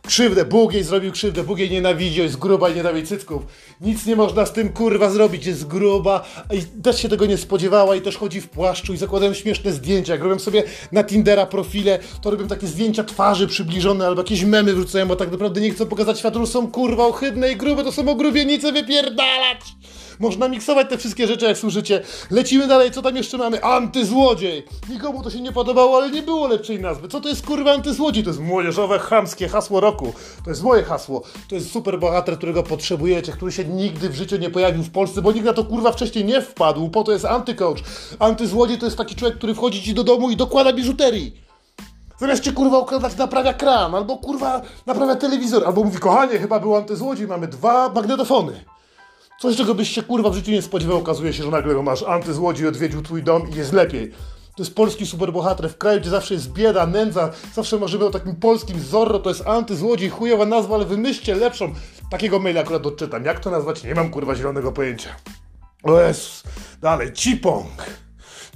Krzywdę, 0.07 0.45
Bóg 0.45 0.73
jej 0.73 0.85
zrobił 0.85 1.13
krzywdę, 1.13 1.45
Bóg 1.45 1.59
jej 1.59 1.71
nienawidzi, 1.71 2.21
jest 2.21 2.37
gruba 2.37 2.69
i 2.69 2.75
nienawidzi 2.75 3.07
cycków. 3.07 3.43
Nic 3.81 4.07
nie 4.07 4.17
można 4.17 4.47
z 4.47 4.53
tym 4.53 4.69
kurwa 4.69 5.11
zrobić, 5.11 5.47
jest 5.47 5.67
gruba 5.67 6.25
i 6.53 6.83
też 6.83 7.03
się 7.03 7.09
tego 7.09 7.27
nie 7.27 7.37
spodziewała 7.39 7.97
i 7.97 8.01
też 8.01 8.17
chodzi 8.17 8.41
w 8.41 8.49
płaszczu 8.49 8.95
i 8.95 8.97
zakładają 8.97 9.35
śmieszne 9.35 9.73
zdjęcia. 9.73 10.13
Jak 10.13 10.23
robią 10.23 10.39
sobie 10.39 10.63
na 10.93 11.05
Tindera 11.05 11.47
profile, 11.47 11.99
to 12.23 12.31
robią 12.31 12.49
takie 12.49 12.67
zdjęcia 12.67 13.05
twarzy 13.05 13.47
przybliżone 13.47 14.07
albo 14.07 14.21
jakieś 14.21 14.45
memy 14.45 14.75
wrzucają, 14.75 15.07
bo 15.07 15.17
tak 15.17 15.31
naprawdę 15.31 15.61
nie 15.61 15.71
chcą 15.71 15.87
pokazać 15.87 16.19
światu, 16.19 16.47
są 16.47 16.71
kurwa 16.71 17.07
ohydne 17.07 17.53
i 17.53 17.57
grube, 17.57 17.85
to 17.85 17.93
są 17.93 18.09
ogrubienice 18.09 18.73
wypierdalać. 18.73 19.61
Można 20.19 20.49
miksować 20.49 20.91
te 20.91 20.99
wszystkie 20.99 21.27
rzeczy, 21.27 21.47
jak 21.47 21.59
służycie. 21.59 22.03
Lecimy 22.31 22.67
dalej, 22.67 22.91
co 22.91 23.03
tam 23.03 23.17
jeszcze 23.17 23.39
mamy? 23.39 23.65
Antyzłodziej! 23.65 24.67
Nikomu 24.89 25.23
to 25.23 25.31
się 25.31 25.41
nie 25.41 25.53
podobało, 25.53 25.97
ale 25.97 26.11
nie 26.11 26.23
było 26.23 26.49
lepszej 26.49 26.81
nazwy. 26.81 27.09
Co 27.09 27.21
to 27.21 27.29
jest 27.29 27.47
kurwa 27.47 27.73
antyzłodziej? 27.73 28.25
To 28.25 28.31
jest 28.31 28.41
młodzieżowe, 28.41 28.99
chamskie 28.99 29.49
hasło 29.49 29.81
roku. 29.81 30.13
To 30.45 30.51
jest 30.51 30.63
moje 30.63 30.83
hasło. 30.83 31.23
To 31.49 31.55
jest 31.55 31.73
super 31.73 31.99
bohater, 31.99 32.37
którego 32.37 32.63
potrzebujecie, 32.63 33.33
który 33.33 33.53
się 33.53 33.65
nigdy 33.65 34.09
w 34.09 34.15
życiu 34.15 34.37
nie 34.37 34.51
pojawił 34.51 34.83
w 34.83 34.91
Polsce, 34.91 35.23
bo 35.23 35.33
nikt 35.33 35.47
na 35.47 35.53
to 35.53 35.65
kurwa 35.65 35.93
wcześniej 35.93 36.25
nie 36.25 36.43
wpadł. 36.43 36.89
Po 36.89 37.05
to 37.05 37.13
jest 37.13 37.25
antycoach. 37.25 37.79
Antyzłodziej 38.19 38.79
to 38.79 38.85
jest 38.85 38.97
taki 38.97 39.15
człowiek, 39.15 39.39
który 39.39 39.55
wchodzi 39.55 39.83
ci 39.83 39.95
do 39.95 40.05
domu 40.05 40.31
i 40.31 40.37
dokłada 40.37 40.73
biżuterii. 40.73 41.45
Zamiast 42.19 42.43
cię 42.43 42.53
kurwa 42.53 42.79
ukradać, 42.79 43.17
naprawia 43.17 43.53
kran, 43.55 43.95
albo 43.95 44.17
kurwa 44.17 44.63
naprawia 44.87 45.17
telewizor, 45.17 45.67
albo 45.67 45.85
mówi, 45.85 45.99
kochanie, 45.99 46.39
chyba 46.39 46.61
był 46.61 46.77
antyzłodziej, 46.77 47.27
mamy 47.27 47.49
dwa 47.49 47.89
magnetofony. 47.89 48.65
Coś, 49.41 49.57
czego 49.57 49.75
byś 49.75 49.91
się 49.91 50.03
kurwa 50.03 50.31
w 50.31 50.35
życiu 50.35 50.51
nie 50.51 50.63
spodziewał, 50.63 50.99
okazuje 50.99 51.33
się, 51.33 51.43
że 51.43 51.51
nagle 51.51 51.75
go 51.75 51.83
masz. 51.83 52.03
Antyzłodziej 52.03 52.69
odwiedził 52.69 53.03
twój 53.03 53.23
dom 53.23 53.51
i 53.51 53.55
jest 53.55 53.73
lepiej. 53.73 54.11
To 54.57 54.63
jest 54.63 54.75
polski 54.75 55.07
superbohater 55.07 55.71
w 55.71 55.79
kraju, 55.79 56.01
gdzie 56.01 56.11
zawsze 56.11 56.35
jest 56.35 56.53
bieda, 56.53 56.87
nędza, 56.87 57.31
zawsze 57.55 57.79
marzymy 57.79 58.05
o 58.05 58.11
takim 58.11 58.37
polskim 58.37 58.81
Zorro, 58.81 59.19
to 59.19 59.31
jest 59.31 59.47
antyzłodziej, 59.47 60.11
chujowa 60.11 60.47
nazwa, 60.47 60.75
ale 60.75 60.85
wymyślcie 60.85 61.35
lepszą. 61.35 61.75
Takiego 62.11 62.39
maila 62.39 62.61
akurat 62.61 62.87
odczytam. 62.87 63.25
Jak 63.25 63.41
to 63.41 63.51
nazwać? 63.51 63.85
Nie 63.85 63.95
mam 63.95 64.11
kurwa 64.11 64.35
zielonego 64.35 64.73
pojęcia. 64.73 65.11
O 65.83 66.01
Jezus. 66.01 66.43
Dalej, 66.81 67.13
Cipong. 67.13 68.04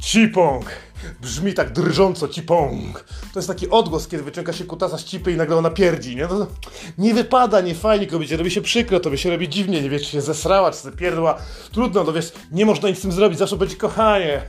Cipong. 0.01 0.65
brzmi 1.21 1.55
tak 1.55 1.73
drżąco 1.73 2.29
cipong. 2.29 3.05
To 3.33 3.39
jest 3.39 3.49
taki 3.49 3.71
odgłos, 3.71 4.09
kiedy 4.09 4.23
wyciąga 4.23 4.53
się 4.53 4.65
kutasa 4.65 4.99
z 4.99 5.05
cipy 5.05 5.33
i 5.33 5.37
nagle 5.37 5.57
ona 5.57 5.71
pierdzi, 5.71 6.17
nie? 6.17 6.27
To 6.27 6.47
nie 6.99 7.15
wypada, 7.15 7.61
nie 7.61 7.75
fajnie 7.75 8.07
kobiecie, 8.07 8.37
robi 8.37 8.51
się 8.51 8.61
przykro, 8.61 9.01
to 9.01 9.11
by 9.11 9.19
się 9.19 9.31
robi 9.31 9.49
dziwnie, 9.49 9.83
nie 9.83 9.91
wiesz, 9.91 10.03
czy 10.03 10.11
się 10.11 10.21
zesrała, 10.21 10.71
czy 10.73 10.93
pierdła. 10.93 11.39
Trudno, 11.73 12.05
no 12.05 12.13
wiesz, 12.13 12.33
nie 12.53 12.67
można 12.67 12.89
nic 12.89 12.99
z 12.99 13.03
tym 13.03 13.13
zrobić, 13.13 13.39
zawsze 13.39 13.57
będzie 13.57 13.77
kochanie. 13.77 14.43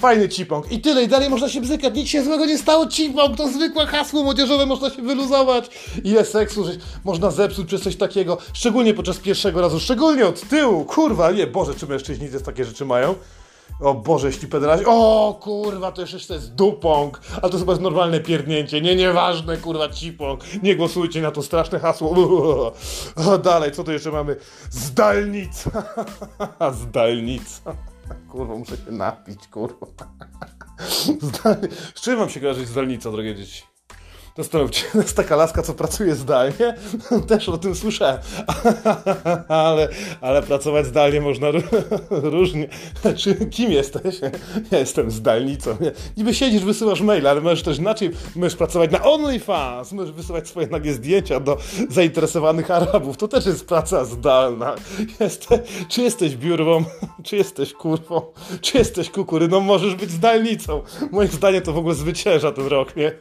Fajny 0.00 0.28
cipong. 0.28 0.72
I 0.72 0.80
tyle, 0.80 1.02
i 1.02 1.08
dalej 1.08 1.30
można 1.30 1.48
się 1.48 1.60
bzykać. 1.60 1.94
Nic 1.94 2.08
się 2.08 2.24
złego 2.24 2.46
nie 2.46 2.58
stało. 2.58 2.86
Cipong 2.86 3.36
to 3.36 3.48
zwykłe 3.48 3.86
hasło 3.86 4.22
młodzieżowe, 4.22 4.66
można 4.66 4.90
się 4.90 5.02
wyluzować. 5.02 5.70
Ile 6.04 6.24
seksu 6.24 6.64
że 6.64 6.72
można 7.04 7.30
zepsuć 7.30 7.66
przez 7.66 7.82
coś 7.82 7.96
takiego. 7.96 8.38
Szczególnie 8.52 8.94
podczas 8.94 9.18
pierwszego 9.18 9.60
razu, 9.60 9.80
szczególnie 9.80 10.26
od 10.26 10.48
tyłu. 10.48 10.84
Kurwa, 10.84 11.30
nie, 11.30 11.46
Boże, 11.46 11.74
czy 11.74 11.86
mężczyźni 11.86 12.28
takie 12.44 12.64
rzeczy 12.64 12.84
mają? 12.84 13.14
O 13.80 13.94
Boże, 13.94 14.26
jeśli 14.26 14.48
pederazi. 14.48 14.84
O 14.86 15.38
kurwa, 15.42 15.92
to 15.92 16.00
jeszcze 16.00 16.34
jest 16.34 16.54
dupong. 16.54 17.20
Ale 17.42 17.52
to 17.52 17.58
chyba 17.58 17.72
jest 17.72 17.82
normalne 17.82 18.20
pierdnięcie. 18.20 18.80
Nie, 18.80 18.96
nieważne, 18.96 19.56
kurwa, 19.56 19.88
cipong. 19.88 20.40
Nie 20.62 20.76
głosujcie 20.76 21.22
na 21.22 21.30
to 21.30 21.42
straszne 21.42 21.78
hasło. 21.78 22.10
O, 23.26 23.38
dalej, 23.38 23.72
co 23.72 23.84
tu 23.84 23.92
jeszcze 23.92 24.10
mamy? 24.10 24.36
Zdalnica. 24.70 25.70
Zdalnica. 26.82 27.76
Kurwa, 28.28 28.54
muszę 28.54 28.76
się 28.76 28.92
napić, 28.92 29.48
kurwa. 29.48 29.86
Zdalnie. 31.20 31.68
Z 31.94 32.00
czym 32.00 32.18
mam 32.18 32.28
się 32.28 32.40
kojarzyć 32.40 32.68
zdalnica, 32.68 33.10
drogie 33.10 33.34
dzieci? 33.34 33.69
Zastanówcie, 34.40 34.84
to 34.92 34.98
jest 35.02 35.16
taka 35.16 35.36
laska, 35.36 35.62
co 35.62 35.74
pracuje 35.74 36.14
zdalnie. 36.14 36.74
Też 37.28 37.48
o 37.48 37.58
tym 37.58 37.74
słyszałem. 37.74 38.18
ale, 39.48 39.88
ale 40.20 40.42
pracować 40.42 40.86
zdalnie 40.86 41.20
można 41.20 41.48
różnie. 42.10 42.68
Czy 43.16 43.34
kim 43.34 43.72
jesteś? 43.72 44.20
Ja 44.70 44.78
jestem 44.78 45.10
zdalnicą. 45.10 45.76
Niby 46.16 46.34
siedzisz, 46.34 46.64
wysyłasz 46.64 47.00
mail, 47.00 47.26
ale 47.26 47.40
możesz 47.40 47.62
też 47.62 47.78
inaczej. 47.78 48.10
Możesz 48.36 48.56
pracować 48.56 48.90
na 48.90 49.04
OnlyFans. 49.04 49.92
Możesz 49.92 50.12
wysyłać 50.12 50.48
swoje 50.48 50.66
nagie 50.66 50.94
zdjęcia 50.94 51.40
do 51.40 51.56
zainteresowanych 51.90 52.70
Arabów. 52.70 53.16
To 53.16 53.28
też 53.28 53.46
jest 53.46 53.66
praca 53.66 54.04
zdalna. 54.04 54.74
Jeste, 55.20 55.58
czy 55.88 56.02
jesteś 56.02 56.36
biurwą? 56.36 56.84
Czy 57.22 57.36
jesteś 57.36 57.72
kurwą? 57.72 58.22
Czy 58.60 58.78
jesteś 58.78 59.10
kukuryną? 59.10 59.60
Możesz 59.60 59.94
być 59.94 60.10
zdalnicą. 60.10 60.82
Moim 61.10 61.28
zdaniem 61.28 61.62
to 61.62 61.72
w 61.72 61.78
ogóle 61.78 61.94
zwycięża 61.94 62.52
ten 62.52 62.66
rok, 62.66 62.96
nie? 62.96 63.12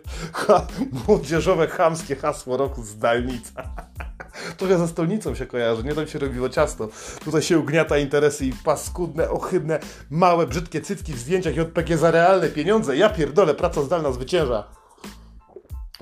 Młodzieżowe, 1.09 1.67
chamskie 1.67 2.15
hasło 2.15 2.57
roku 2.57 2.83
zdalnica. 2.83 3.63
Trochę 4.57 4.77
ze 4.77 4.87
stolnicą 4.87 5.35
się 5.35 5.45
kojarzy, 5.45 5.83
nie 5.83 5.95
tam 5.95 6.07
się 6.07 6.19
robiło 6.19 6.49
ciasto. 6.49 6.87
Tutaj 7.25 7.41
się 7.41 7.59
ugniata 7.59 7.97
interesy 7.97 8.45
i 8.45 8.53
paskudne, 8.53 9.29
ohydne, 9.29 9.79
małe, 10.09 10.47
brzydkie 10.47 10.81
cycki 10.81 11.13
w 11.13 11.19
zdjęciach 11.19 11.55
JPG 11.55 11.97
za 11.97 12.11
realne 12.11 12.47
pieniądze. 12.49 12.97
Ja 12.97 13.09
pierdolę, 13.09 13.53
praca 13.53 13.81
zdalna 13.81 14.11
zwycięża. 14.11 14.63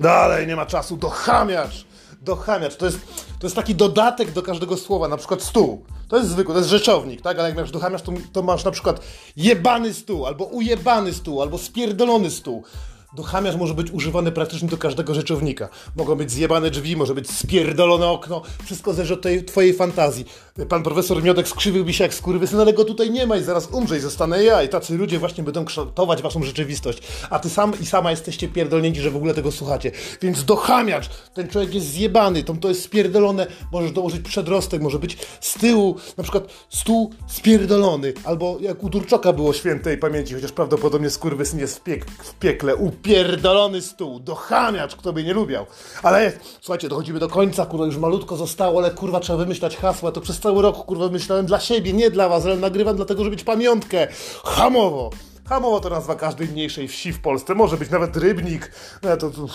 Dalej, 0.00 0.46
nie 0.46 0.56
ma 0.56 0.66
czasu, 0.66 0.96
dochamiacz! 0.96 1.86
Dochamiacz, 2.20 2.76
to 2.76 2.86
jest, 2.86 2.98
to 3.38 3.46
jest 3.46 3.56
taki 3.56 3.74
dodatek 3.74 4.30
do 4.30 4.42
każdego 4.42 4.76
słowa, 4.76 5.08
na 5.08 5.16
przykład 5.16 5.42
stół. 5.42 5.84
To 6.08 6.16
jest 6.16 6.30
zwykły, 6.30 6.54
to 6.54 6.58
jest 6.58 6.70
rzeczownik, 6.70 7.22
tak? 7.22 7.38
Ale 7.38 7.48
jak 7.48 7.58
masz 7.58 7.70
dochamiacz, 7.70 8.02
to, 8.02 8.12
to 8.32 8.42
masz 8.42 8.64
na 8.64 8.70
przykład 8.70 9.00
jebany 9.36 9.94
stół, 9.94 10.26
albo 10.26 10.44
ujebany 10.44 11.12
stół, 11.14 11.42
albo 11.42 11.58
spierdolony 11.58 12.30
stół. 12.30 12.64
Dochamiarz 13.12 13.56
może 13.56 13.74
być 13.74 13.90
używany 13.90 14.32
praktycznie 14.32 14.68
do 14.68 14.78
każdego 14.78 15.14
rzeczownika. 15.14 15.68
Mogą 15.96 16.14
być 16.14 16.30
zjebane 16.30 16.70
drzwi, 16.70 16.96
może 16.96 17.14
być 17.14 17.30
spierdolone 17.30 18.06
okno. 18.06 18.42
Wszystko 18.64 18.92
zależy 18.92 19.14
od 19.14 19.20
tej 19.20 19.44
twojej 19.44 19.74
fantazji. 19.74 20.24
Pan 20.68 20.82
profesor 20.82 21.22
Miodek 21.22 21.48
skrzywiłby 21.48 21.92
się 21.92 22.04
jak 22.04 22.14
skurwysyn, 22.14 22.60
ale 22.60 22.72
go 22.72 22.84
tutaj 22.84 23.10
nie 23.10 23.26
ma 23.26 23.36
i 23.36 23.42
zaraz 23.42 23.66
umrze 23.66 23.96
i 23.96 24.00
zostanę 24.00 24.44
ja. 24.44 24.62
I 24.62 24.68
tacy 24.68 24.94
ludzie 24.94 25.18
właśnie 25.18 25.44
będą 25.44 25.64
kształtować 25.64 26.22
waszą 26.22 26.42
rzeczywistość. 26.42 27.02
A 27.30 27.38
ty 27.38 27.50
sam 27.50 27.72
i 27.80 27.86
sama 27.86 28.10
jesteście 28.10 28.48
pierdolnięci, 28.48 29.00
że 29.00 29.10
w 29.10 29.16
ogóle 29.16 29.34
tego 29.34 29.52
słuchacie. 29.52 29.92
Więc 30.22 30.44
dochamiacz! 30.44 31.08
Ten 31.34 31.48
człowiek 31.48 31.74
jest 31.74 31.86
zjebany, 31.86 32.44
to, 32.44 32.54
to 32.54 32.68
jest 32.68 32.82
spierdolone. 32.82 33.46
Możesz 33.72 33.92
dołożyć 33.92 34.20
przedrostek, 34.20 34.82
może 34.82 34.98
być 34.98 35.18
z 35.40 35.54
tyłu, 35.54 35.96
na 36.16 36.22
przykład 36.22 36.44
stół 36.68 37.12
spierdolony. 37.28 38.12
Albo 38.24 38.56
jak 38.60 38.84
u 38.84 38.88
Durczoka 38.88 39.32
było 39.32 39.52
świętej 39.52 39.98
pamięci, 39.98 40.34
chociaż 40.34 40.52
prawdopodobnie 40.52 41.10
skurwysyn 41.10 41.58
jest 41.58 41.76
w, 41.76 41.80
piek 41.80 42.04
w 42.04 42.34
piekle. 42.34 42.76
U 42.76 42.97
pierdolony 43.02 43.82
stół, 43.82 44.20
dochamiacz, 44.20 44.96
kto 44.96 45.12
by 45.12 45.24
nie 45.24 45.34
lubiał. 45.34 45.66
Ale 46.02 46.32
słuchajcie, 46.60 46.88
dochodzimy 46.88 47.18
do 47.18 47.28
końca, 47.28 47.66
kurwa, 47.66 47.86
już 47.86 47.96
malutko 47.96 48.36
zostało, 48.36 48.80
ale 48.80 48.90
kurwa 48.90 49.20
trzeba 49.20 49.38
wymyślać 49.38 49.76
hasła, 49.76 50.12
to 50.12 50.20
przez 50.20 50.40
cały 50.40 50.62
rok 50.62 50.84
kurwa 50.84 51.08
myślałem 51.08 51.46
dla 51.46 51.60
siebie, 51.60 51.92
nie 51.92 52.10
dla 52.10 52.28
was, 52.28 52.44
ale 52.44 52.56
nagrywam 52.56 52.96
dlatego, 52.96 53.24
żeby 53.24 53.36
mieć 53.36 53.44
pamiątkę. 53.44 54.08
Hamowo! 54.44 55.10
Hamowo 55.48 55.80
to 55.80 55.90
nazwa 55.90 56.14
każdej 56.14 56.48
mniejszej 56.48 56.88
wsi 56.88 57.12
w 57.12 57.20
Polsce. 57.20 57.54
Może 57.54 57.76
być 57.76 57.90
nawet 57.90 58.16
Rybnik, 58.16 58.72
no 59.02 59.16
to, 59.16 59.30
to 59.30 59.46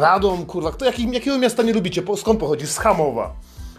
Radom, 0.00 0.46
kurwa. 0.46 0.72
Kto, 0.72 0.84
jaki, 0.84 1.10
jakiego 1.10 1.38
miasta 1.38 1.62
nie 1.62 1.72
lubicie? 1.72 2.02
Skąd 2.16 2.40
pochodzisz? 2.40 2.70
Z 2.70 2.78
Hamowa. 2.78 3.32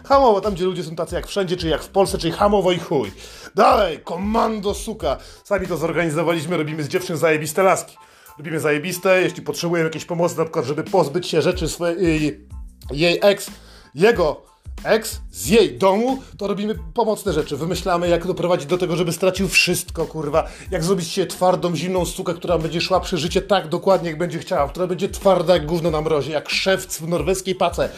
Hamowo, 0.04 0.40
tam 0.40 0.54
gdzie 0.54 0.64
ludzie 0.64 0.84
są 0.84 0.96
tacy 0.96 1.14
jak 1.14 1.26
wszędzie, 1.26 1.56
czy 1.56 1.68
jak 1.68 1.82
w 1.82 1.88
Polsce, 1.88 2.18
czyli 2.18 2.32
hamowo 2.32 2.72
i 2.72 2.78
chuj. 2.78 3.12
Dalej, 3.54 4.00
komando 4.04 4.74
suka. 4.74 5.16
Sami 5.44 5.66
to 5.66 5.76
zorganizowaliśmy, 5.76 6.56
robimy 6.56 6.82
z 6.82 6.88
dziewczyn 6.88 7.16
zajebiste 7.16 7.62
laski 7.62 7.96
robimy 8.38 8.60
zajebiste, 8.60 9.22
jeśli 9.22 9.42
potrzebuję 9.42 9.84
jakiejś 9.84 10.04
pomocy, 10.04 10.38
na 10.38 10.44
przykład, 10.44 10.64
żeby 10.64 10.84
pozbyć 10.84 11.26
się 11.26 11.42
rzeczy 11.42 11.68
swojej, 11.68 12.46
jej 12.90 13.18
ex, 13.22 13.50
jego 13.94 14.46
ex 14.84 15.20
z 15.30 15.46
jej 15.46 15.78
domu, 15.78 16.22
to 16.38 16.46
robimy 16.46 16.74
pomocne 16.94 17.32
rzeczy. 17.32 17.56
Wymyślamy, 17.56 18.08
jak 18.08 18.26
doprowadzić 18.26 18.66
do 18.66 18.78
tego, 18.78 18.96
żeby 18.96 19.12
stracił 19.12 19.48
wszystko, 19.48 20.06
kurwa. 20.06 20.48
Jak 20.70 20.84
zrobić 20.84 21.08
się 21.08 21.26
twardą, 21.26 21.76
zimną 21.76 22.04
sukę, 22.04 22.34
która 22.34 22.58
będzie 22.58 22.80
szła 22.80 23.00
przy 23.00 23.18
życie 23.18 23.42
tak 23.42 23.68
dokładnie, 23.68 24.08
jak 24.10 24.18
będzie 24.18 24.38
chciała, 24.38 24.68
która 24.68 24.86
będzie 24.86 25.08
twarda 25.08 25.54
jak 25.54 25.66
gówno 25.66 25.90
na 25.90 26.00
mrozie, 26.00 26.32
jak 26.32 26.48
szewc 26.48 26.98
w 26.98 27.08
norweskiej 27.08 27.54
pace. 27.54 27.88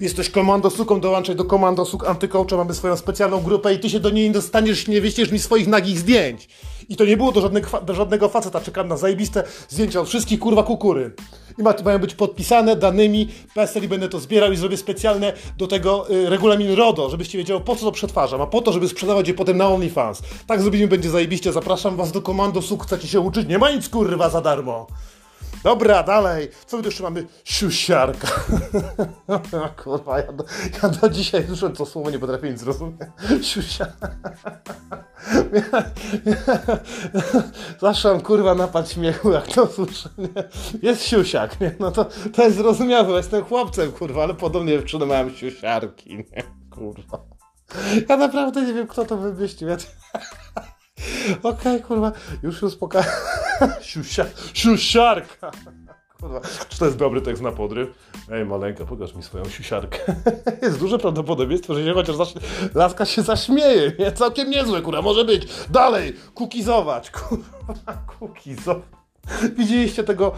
Jesteś 0.00 0.30
komando 0.30 0.70
suką, 0.70 1.00
dołączaj 1.00 1.36
do 1.36 1.44
komando 1.44 1.84
suk 1.84 2.06
antykołcza, 2.06 2.56
mamy 2.56 2.74
swoją 2.74 2.96
specjalną 2.96 3.40
grupę 3.40 3.74
i 3.74 3.78
ty 3.78 3.90
się 3.90 4.00
do 4.00 4.10
niej 4.10 4.30
dostaniesz, 4.30 4.88
nie 4.88 5.00
wyśniesz 5.00 5.30
mi 5.30 5.38
swoich 5.38 5.66
nagich 5.66 5.98
zdjęć. 5.98 6.48
I 6.88 6.96
to 6.96 7.04
nie 7.04 7.16
było 7.16 7.32
do 7.32 7.40
żadnego, 7.40 7.80
do 7.80 7.94
żadnego 7.94 8.28
faceta, 8.28 8.60
czekam 8.60 8.88
na 8.88 8.96
zajebiste 8.96 9.44
zdjęcia 9.68 10.00
od 10.00 10.08
wszystkich, 10.08 10.40
kurwa, 10.40 10.62
kukury. 10.62 11.12
I 11.58 11.62
ma, 11.62 11.74
mają 11.84 11.98
być 11.98 12.14
podpisane 12.14 12.76
danymi 12.76 13.28
PESEL 13.54 13.84
i 13.84 13.88
będę 13.88 14.08
to 14.08 14.20
zbierał 14.20 14.52
i 14.52 14.56
zrobię 14.56 14.76
specjalne 14.76 15.32
do 15.56 15.66
tego 15.66 16.10
y, 16.10 16.30
regulamin 16.30 16.72
RODO, 16.72 17.10
żebyście 17.10 17.38
wiedzieli 17.38 17.60
po 17.60 17.76
co 17.76 17.84
to 17.84 17.92
przetwarzam, 17.92 18.40
a 18.40 18.46
po 18.46 18.62
to, 18.62 18.72
żeby 18.72 18.88
sprzedawać 18.88 19.28
je 19.28 19.34
potem 19.34 19.56
na 19.56 19.68
OnlyFans. 19.68 20.22
Tak 20.46 20.62
zrobimy, 20.62 20.88
będzie 20.88 21.10
zajebiście. 21.10 21.52
Zapraszam 21.52 21.96
was 21.96 22.12
do 22.12 22.22
komando 22.22 22.62
SUK, 22.62 22.84
chcecie 22.84 23.08
się 23.08 23.20
uczyć? 23.20 23.48
Nie 23.48 23.58
ma 23.58 23.70
nic 23.70 23.88
kurwa 23.88 24.30
za 24.30 24.40
darmo. 24.40 24.86
Dobra, 25.64 26.02
dalej. 26.02 26.50
Co 26.66 26.76
my 26.76 26.82
tu 26.82 26.88
jeszcze 26.88 27.02
mamy? 27.02 27.26
Siusiarka. 27.44 28.28
Kurwa, 29.84 30.18
ja 30.18 30.32
do, 30.32 30.44
ja 30.82 30.88
do 30.88 31.08
dzisiaj 31.08 31.46
słyszę 31.46 31.70
to 31.70 31.86
słowo, 31.86 32.10
nie 32.10 32.18
potrafię 32.18 32.50
nic 32.50 32.60
zrozumieć. 32.60 33.00
Siusiarka. 33.42 34.10
Zawsze 37.80 38.08
mam 38.08 38.20
kurwa 38.20 38.54
napad 38.54 38.90
śmiechu, 38.90 39.30
jak 39.30 39.46
to 39.46 39.66
słyszę. 39.66 40.08
Nie? 40.18 40.28
Jest 40.82 41.04
siusiak, 41.04 41.60
nie? 41.60 41.74
No 41.80 41.90
to, 41.90 42.06
to 42.32 42.44
jest 42.44 42.56
zrozumiałe, 42.56 43.16
jestem 43.16 43.44
chłopcem, 43.44 43.92
kurwa, 43.92 44.22
ale 44.22 44.34
podobnie 44.34 44.72
dziewczyny 44.72 45.06
mają 45.06 45.30
siusiarki, 45.30 46.16
nie? 46.16 46.42
Kurwa. 46.70 47.18
Ja 48.08 48.16
naprawdę 48.16 48.62
nie 48.62 48.74
wiem, 48.74 48.86
kto 48.86 49.04
to 49.04 49.16
wymyślił. 49.16 49.70
Ja... 49.70 49.76
Okej, 51.42 51.52
okay, 51.52 51.80
kurwa, 51.80 52.12
już 52.42 52.60
się 52.60 52.66
uspokajam. 52.66 53.08
Siusia, 53.82 54.24
siusiarka. 54.54 55.50
Kurwa, 56.20 56.40
czy 56.68 56.78
to 56.78 56.84
jest 56.84 56.96
dobry 56.96 57.20
tekst 57.20 57.42
na 57.42 57.52
podry? 57.52 57.92
Ej, 58.32 58.44
maleńka, 58.44 58.84
pokaż 58.84 59.14
mi 59.14 59.22
swoją 59.22 59.44
siusiarkę. 59.44 59.98
jest 60.62 60.78
duże 60.78 60.98
prawdopodobieństwo, 60.98 61.74
że 61.74 61.84
się 61.84 61.94
chociaż 61.94 62.16
zacznie, 62.16 62.40
laska 62.74 63.06
się 63.06 63.22
zaśmieje. 63.22 63.92
Nie? 63.98 64.12
Całkiem 64.12 64.50
niezłe, 64.50 64.82
kurwa, 64.82 65.02
może 65.02 65.24
być. 65.24 65.48
Dalej, 65.70 66.16
kukizować. 66.34 67.10
Kurwa, 67.10 67.92
kukizować. 68.18 68.84
Widzieliście 69.56 70.04
tego 70.04 70.32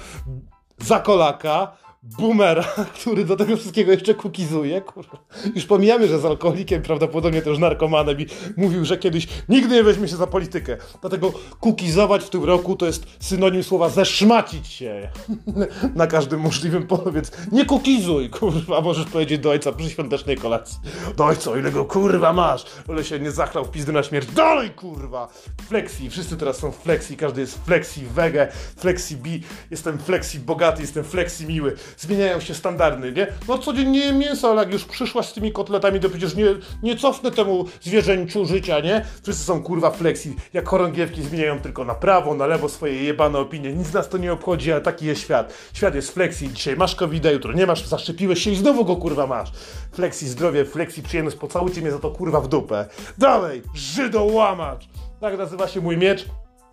zakolaka? 0.79 1.77
Boomera, 2.03 2.65
który 3.01 3.25
do 3.25 3.37
tego 3.37 3.57
wszystkiego 3.57 3.93
jeszcze 3.93 4.15
kukizuje, 4.15 4.81
kurwa. 4.81 5.19
Już 5.55 5.67
pomijamy, 5.67 6.09
że 6.09 6.19
z 6.19 6.25
alkoholikiem, 6.25 6.83
prawdopodobnie 6.83 7.43
też 7.43 7.59
narkomanem 7.59 8.21
i 8.21 8.27
mówił, 8.57 8.85
że 8.85 8.99
kiedyś 8.99 9.29
nigdy 9.49 9.75
nie 9.75 9.85
weźmie 9.85 10.09
się 10.09 10.17
za 10.17 10.27
politykę. 10.27 10.77
Dlatego 11.01 11.33
kukizować 11.61 12.25
w 12.25 12.31
tym 12.31 12.45
roku 12.45 12.77
to 12.77 12.87
jest 12.87 13.07
synonim 13.21 13.63
słowa 13.63 13.89
zeszmacić 13.89 14.67
się 14.67 15.09
na 15.95 16.07
każdym 16.07 16.41
możliwym 16.41 16.87
polu, 16.87 17.13
więc 17.13 17.33
nie 17.53 17.65
kukizuj, 17.65 18.31
kurwa, 18.31 18.81
możesz 18.81 19.07
powiedzieć 19.07 19.41
do 19.41 19.51
ojca 19.51 19.73
przy 19.73 19.91
świątecznej 19.91 20.37
kolacji. 20.37 20.79
Do 21.17 21.25
ojca, 21.25 21.59
ile 21.59 21.71
go 21.71 21.85
kurwa 21.85 22.33
masz, 22.33 22.65
ale 22.89 23.05
się 23.05 23.21
nie 23.21 23.31
zachlał 23.31 23.65
w 23.65 23.71
pizdy 23.71 23.93
na 23.93 24.03
śmierć. 24.03 24.27
Dalej, 24.27 24.71
kurwa! 24.71 25.29
Flexi, 25.69 26.11
wszyscy 26.11 26.37
teraz 26.37 26.57
są 26.57 26.73
flexi, 26.73 27.17
każdy 27.17 27.41
jest 27.41 27.65
flexi 27.65 28.07
wege, 28.07 28.49
flexi 28.77 29.17
bi, 29.17 29.43
jestem 29.71 29.99
flexi 29.99 30.41
bogaty, 30.41 30.83
jestem 30.83 31.05
flexi 31.05 31.47
miły 31.47 31.77
zmieniają 31.99 32.41
się 32.41 32.55
standardy, 32.55 33.13
nie? 33.13 33.27
No 33.49 33.59
codziennie 33.59 34.13
mięso, 34.13 34.51
ale 34.51 34.63
jak 34.63 34.73
już 34.73 34.85
przyszłaś 34.85 35.27
z 35.27 35.33
tymi 35.33 35.53
kotletami, 35.53 36.01
to 36.01 36.09
przecież 36.09 36.35
nie, 36.35 36.47
nie 36.83 36.97
cofnę 36.97 37.31
temu 37.31 37.65
zwierzęciu 37.81 38.47
życia, 38.47 38.81
nie? 38.81 39.05
Wszyscy 39.23 39.45
są 39.45 39.63
kurwa 39.63 39.91
flexi, 39.91 40.37
jak 40.53 40.69
chorągiewki 40.69 41.23
zmieniają 41.23 41.59
tylko 41.59 41.85
na 41.85 41.95
prawo, 41.95 42.35
na 42.35 42.47
lewo 42.47 42.69
swoje 42.69 43.03
jebane 43.03 43.39
opinie. 43.39 43.73
Nic 43.73 43.93
nas 43.93 44.09
to 44.09 44.19
nie 44.19 44.33
obchodzi, 44.33 44.73
ale 44.73 44.81
taki 44.81 45.07
jest 45.07 45.21
świat. 45.21 45.55
Świat 45.73 45.95
jest 45.95 46.11
flexi, 46.11 46.53
dzisiaj 46.53 46.77
masz 46.77 46.95
covid 46.95 47.25
jutro 47.25 47.53
nie 47.53 47.67
masz, 47.67 47.87
zaszczepiłeś 47.87 48.43
się 48.43 48.51
i 48.51 48.57
znowu 48.57 48.85
go 48.85 48.97
kurwa 48.97 49.27
masz. 49.27 49.53
Flexi 49.93 50.29
zdrowie, 50.29 50.65
flexi 50.65 51.03
przyjemność, 51.03 51.37
pocałujcie 51.37 51.81
mnie 51.81 51.91
za 51.91 51.99
to 51.99 52.11
kurwa 52.11 52.41
w 52.41 52.49
dupę. 52.49 52.87
Dalej, 53.19 53.63
żydołamacz! 53.75 54.89
Tak 55.21 55.39
nazywa 55.39 55.69
się 55.69 55.81
mój 55.81 55.97
miecz. 55.97 56.27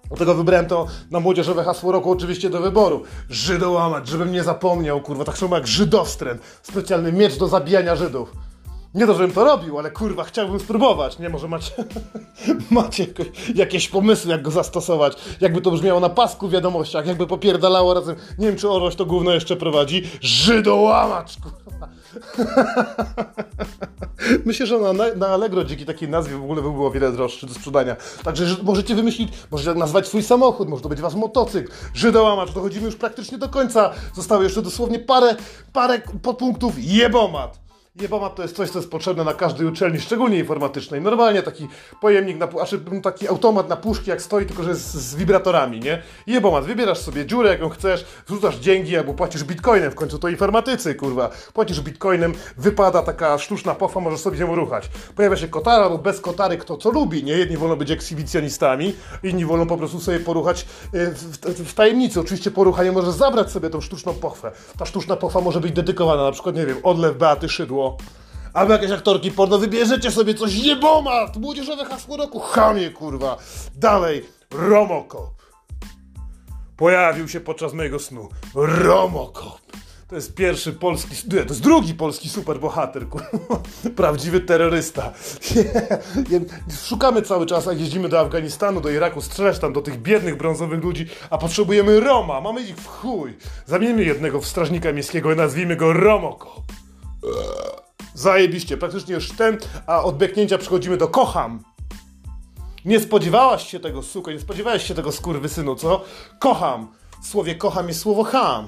Dlatego 0.07 0.35
wybrałem 0.35 0.65
to 0.65 0.87
na 1.11 1.19
młodzieżowe 1.19 1.63
hasło 1.63 1.91
roku 1.91 2.11
oczywiście 2.11 2.49
do 2.49 2.61
wyboru. 2.61 3.03
Żydołamacz, 3.29 4.09
żebym 4.09 4.31
nie 4.31 4.43
zapomniał, 4.43 5.01
kurwa, 5.01 5.23
tak 5.23 5.37
samo 5.37 5.55
jak 5.55 5.67
żydowstręt. 5.67 6.41
Specjalny 6.61 7.11
miecz 7.11 7.37
do 7.37 7.47
zabijania 7.47 7.95
Żydów. 7.95 8.31
Nie 8.95 9.07
to, 9.07 9.13
żebym 9.13 9.31
to 9.31 9.43
robił, 9.43 9.79
ale 9.79 9.91
kurwa, 9.91 10.23
chciałbym 10.23 10.59
spróbować. 10.59 11.19
Nie, 11.19 11.29
może 11.29 11.47
macie, 11.47 11.71
macie 12.71 13.03
jakoś, 13.03 13.27
jakieś 13.55 13.89
pomysły, 13.89 14.31
jak 14.31 14.41
go 14.41 14.51
zastosować. 14.51 15.17
Jakby 15.41 15.61
to 15.61 15.71
brzmiało 15.71 15.99
na 15.99 16.09
pasku 16.09 16.47
w 16.47 16.51
wiadomościach, 16.51 17.07
jakby 17.07 17.27
popierdalało 17.27 17.93
razem. 17.93 18.15
Nie 18.37 18.47
wiem, 18.47 18.55
czy 18.55 18.69
Oroś 18.69 18.95
to 18.95 19.05
gówno 19.05 19.31
jeszcze 19.31 19.55
prowadzi. 19.55 20.03
Żydołamacz, 20.21 21.37
kurwa. 21.37 21.89
Myślę, 24.45 24.65
że 24.65 24.79
na, 24.79 24.93
na 25.15 25.27
Allegro 25.27 25.63
dzięki 25.63 25.85
takiej 25.85 26.09
nazwie 26.09 26.37
w 26.37 26.43
ogóle 26.43 26.61
by 26.61 26.71
było 26.71 26.91
wiele 26.91 27.11
droższy 27.11 27.47
do 27.47 27.53
sprzedania. 27.53 27.95
Także 28.23 28.45
że 28.45 28.63
możecie 28.63 28.95
wymyślić, 28.95 29.33
możecie 29.51 29.79
nazwać 29.79 30.07
swój 30.07 30.23
samochód, 30.23 30.69
może 30.69 30.83
to 30.83 30.89
być 30.89 31.01
wasz 31.01 31.15
motocykl, 31.15 31.71
żydołamacz, 31.93 32.51
dochodzimy 32.51 32.85
już 32.85 32.95
praktycznie 32.95 33.37
do 33.37 33.49
końca. 33.49 33.93
Zostało 34.15 34.43
jeszcze 34.43 34.61
dosłownie 34.61 34.99
parę, 34.99 35.35
parę 35.73 36.01
podpunktów. 36.21 36.73
Jebomat! 36.77 37.66
Jebomat 38.01 38.35
to 38.35 38.41
jest 38.41 38.55
coś, 38.55 38.69
co 38.69 38.79
jest 38.79 38.91
potrzebne 38.91 39.23
na 39.23 39.33
każdej 39.33 39.67
uczelni, 39.67 39.99
szczególnie 39.99 40.39
informatycznej. 40.39 41.01
Normalnie 41.01 41.43
taki 41.43 41.67
pojemnik, 42.01 42.37
na, 42.37 42.47
znaczy 42.47 42.81
taki 43.03 43.27
automat 43.27 43.69
na 43.69 43.75
puszki 43.75 44.09
jak 44.09 44.21
stoi, 44.21 44.45
tylko 44.45 44.63
że 44.63 44.75
z, 44.75 44.93
z 44.93 45.15
wibratorami, 45.15 45.79
nie? 45.79 46.01
Jebomat, 46.27 46.65
wybierasz 46.65 46.97
sobie 46.97 47.25
dziurę, 47.25 47.49
jaką 47.49 47.69
chcesz, 47.69 48.05
wrzucasz 48.27 48.55
dzięki 48.55 48.97
albo 48.97 49.13
płacisz 49.13 49.43
bitcoinem, 49.43 49.91
w 49.91 49.95
końcu 49.95 50.19
to 50.19 50.29
informatycy, 50.29 50.95
kurwa. 50.95 51.29
Płacisz 51.53 51.81
bitcoinem, 51.81 52.33
wypada 52.57 53.01
taka 53.01 53.37
sztuczna 53.37 53.75
pofa, 53.75 53.99
możesz 53.99 54.19
sobie 54.19 54.39
ją 54.39 54.55
ruchać. 54.55 54.89
Pojawia 55.15 55.37
się 55.37 55.47
kotara 55.47 55.83
albo 55.83 55.97
bez 55.97 56.21
kotary, 56.21 56.57
kto 56.57 56.77
co 56.77 56.91
lubi, 56.91 57.23
nie? 57.23 57.33
Jedni 57.33 57.57
wolą 57.57 57.75
być 57.75 57.91
ekshibicjonistami, 57.91 58.95
inni 59.23 59.45
wolą 59.45 59.67
po 59.67 59.77
prostu 59.77 59.99
sobie 59.99 60.19
poruchać 60.19 60.65
y, 60.93 61.11
w, 61.11 61.37
w, 61.37 61.69
w 61.69 61.73
tajemnicy. 61.73 62.19
Oczywiście 62.19 62.51
poruchanie 62.51 62.91
możesz 62.91 63.13
zabrać 63.13 63.51
sobie 63.51 63.69
tą 63.69 63.81
sztuczną 63.81 64.13
pochwę. 64.13 64.51
Ta 64.77 64.85
sztuczna 64.85 65.15
pochwa 65.15 65.41
może 65.41 65.59
być 65.59 65.71
dedykowana, 65.71 66.23
na 66.23 66.31
przykład, 66.31 66.55
nie 66.55 66.65
wiem, 66.65 66.77
odlew 66.83 67.17
Beaty 67.17 67.49
Szydło, 67.49 67.86
Albo 68.53 68.73
jakieś 68.73 68.91
aktorki 68.91 69.31
porno, 69.31 69.57
wybierzecie 69.59 70.11
sobie 70.11 70.33
coś 70.33 70.55
jebomat! 70.55 71.37
Młodzieżowe 71.37 71.85
hasło 71.85 72.17
roku, 72.17 72.39
chamie 72.39 72.89
kurwa! 72.89 73.37
Dalej, 73.75 74.25
Romokop. 74.51 75.37
Pojawił 76.77 77.27
się 77.27 77.39
podczas 77.39 77.73
mojego 77.73 77.99
snu. 77.99 78.29
Romokop. 78.55 79.61
To 80.07 80.15
jest 80.15 80.35
pierwszy 80.35 80.73
polski, 80.73 81.15
nie, 81.15 81.43
to 81.43 81.49
jest 81.49 81.61
drugi 81.61 81.93
polski 81.93 82.29
superbohater, 82.29 83.09
kurwa. 83.09 83.61
Prawdziwy 83.95 84.41
terrorysta. 84.41 85.13
Szukamy 86.87 87.21
cały 87.21 87.45
czas, 87.45 87.65
jak 87.65 87.79
jeździmy 87.79 88.09
do 88.09 88.19
Afganistanu, 88.19 88.81
do 88.81 88.89
Iraku, 88.89 89.21
strzelać 89.21 89.59
tam 89.59 89.73
do 89.73 89.81
tych 89.81 90.01
biednych 90.01 90.37
brązowych 90.37 90.83
ludzi, 90.83 91.07
a 91.29 91.37
potrzebujemy 91.37 91.99
Roma. 91.99 92.41
Mamy 92.41 92.61
ich 92.61 92.75
w 92.75 92.87
chuj. 92.87 93.37
Zamieńmy 93.65 94.03
jednego 94.03 94.41
w 94.41 94.47
strażnika 94.47 94.93
miejskiego 94.93 95.33
i 95.33 95.35
nazwijmy 95.35 95.75
go 95.75 95.93
Romokop. 95.93 96.63
Zajebiście, 98.17 98.77
praktycznie 98.77 99.15
już 99.15 99.31
ten, 99.31 99.57
a 99.87 100.03
od 100.03 100.17
beknięcia 100.17 100.57
przechodzimy 100.57 100.97
do 100.97 101.07
kocham. 101.07 101.63
Nie 102.85 102.99
spodziewałaś 102.99 103.67
się 103.67 103.79
tego, 103.79 104.03
suko, 104.03 104.31
nie 104.31 104.39
spodziewałeś 104.39 104.83
się 104.83 104.95
tego 104.95 105.11
skurwysynu, 105.11 105.75
co? 105.75 106.03
Kocham. 106.39 106.91
W 107.23 107.27
słowie 107.27 107.55
kocham 107.55 107.87
jest 107.87 107.99
słowo 107.99 108.23
ham. 108.23 108.67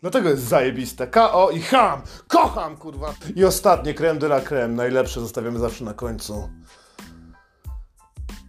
Dlatego 0.00 0.28
jest 0.28 0.42
zajebiste. 0.42 1.06
K-O 1.06 1.50
i 1.50 1.60
ham. 1.60 2.02
Kocham, 2.28 2.76
kurwa. 2.76 3.14
I 3.36 3.44
ostatnie, 3.44 3.94
creme 3.94 4.20
de 4.20 4.26
la 4.26 4.40
creme. 4.40 4.74
Najlepsze 4.74 5.20
zostawiamy 5.20 5.58
zawsze 5.58 5.84
na 5.84 5.94
końcu. 5.94 6.50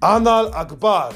Anal 0.01 0.51
Akbar. 0.53 1.13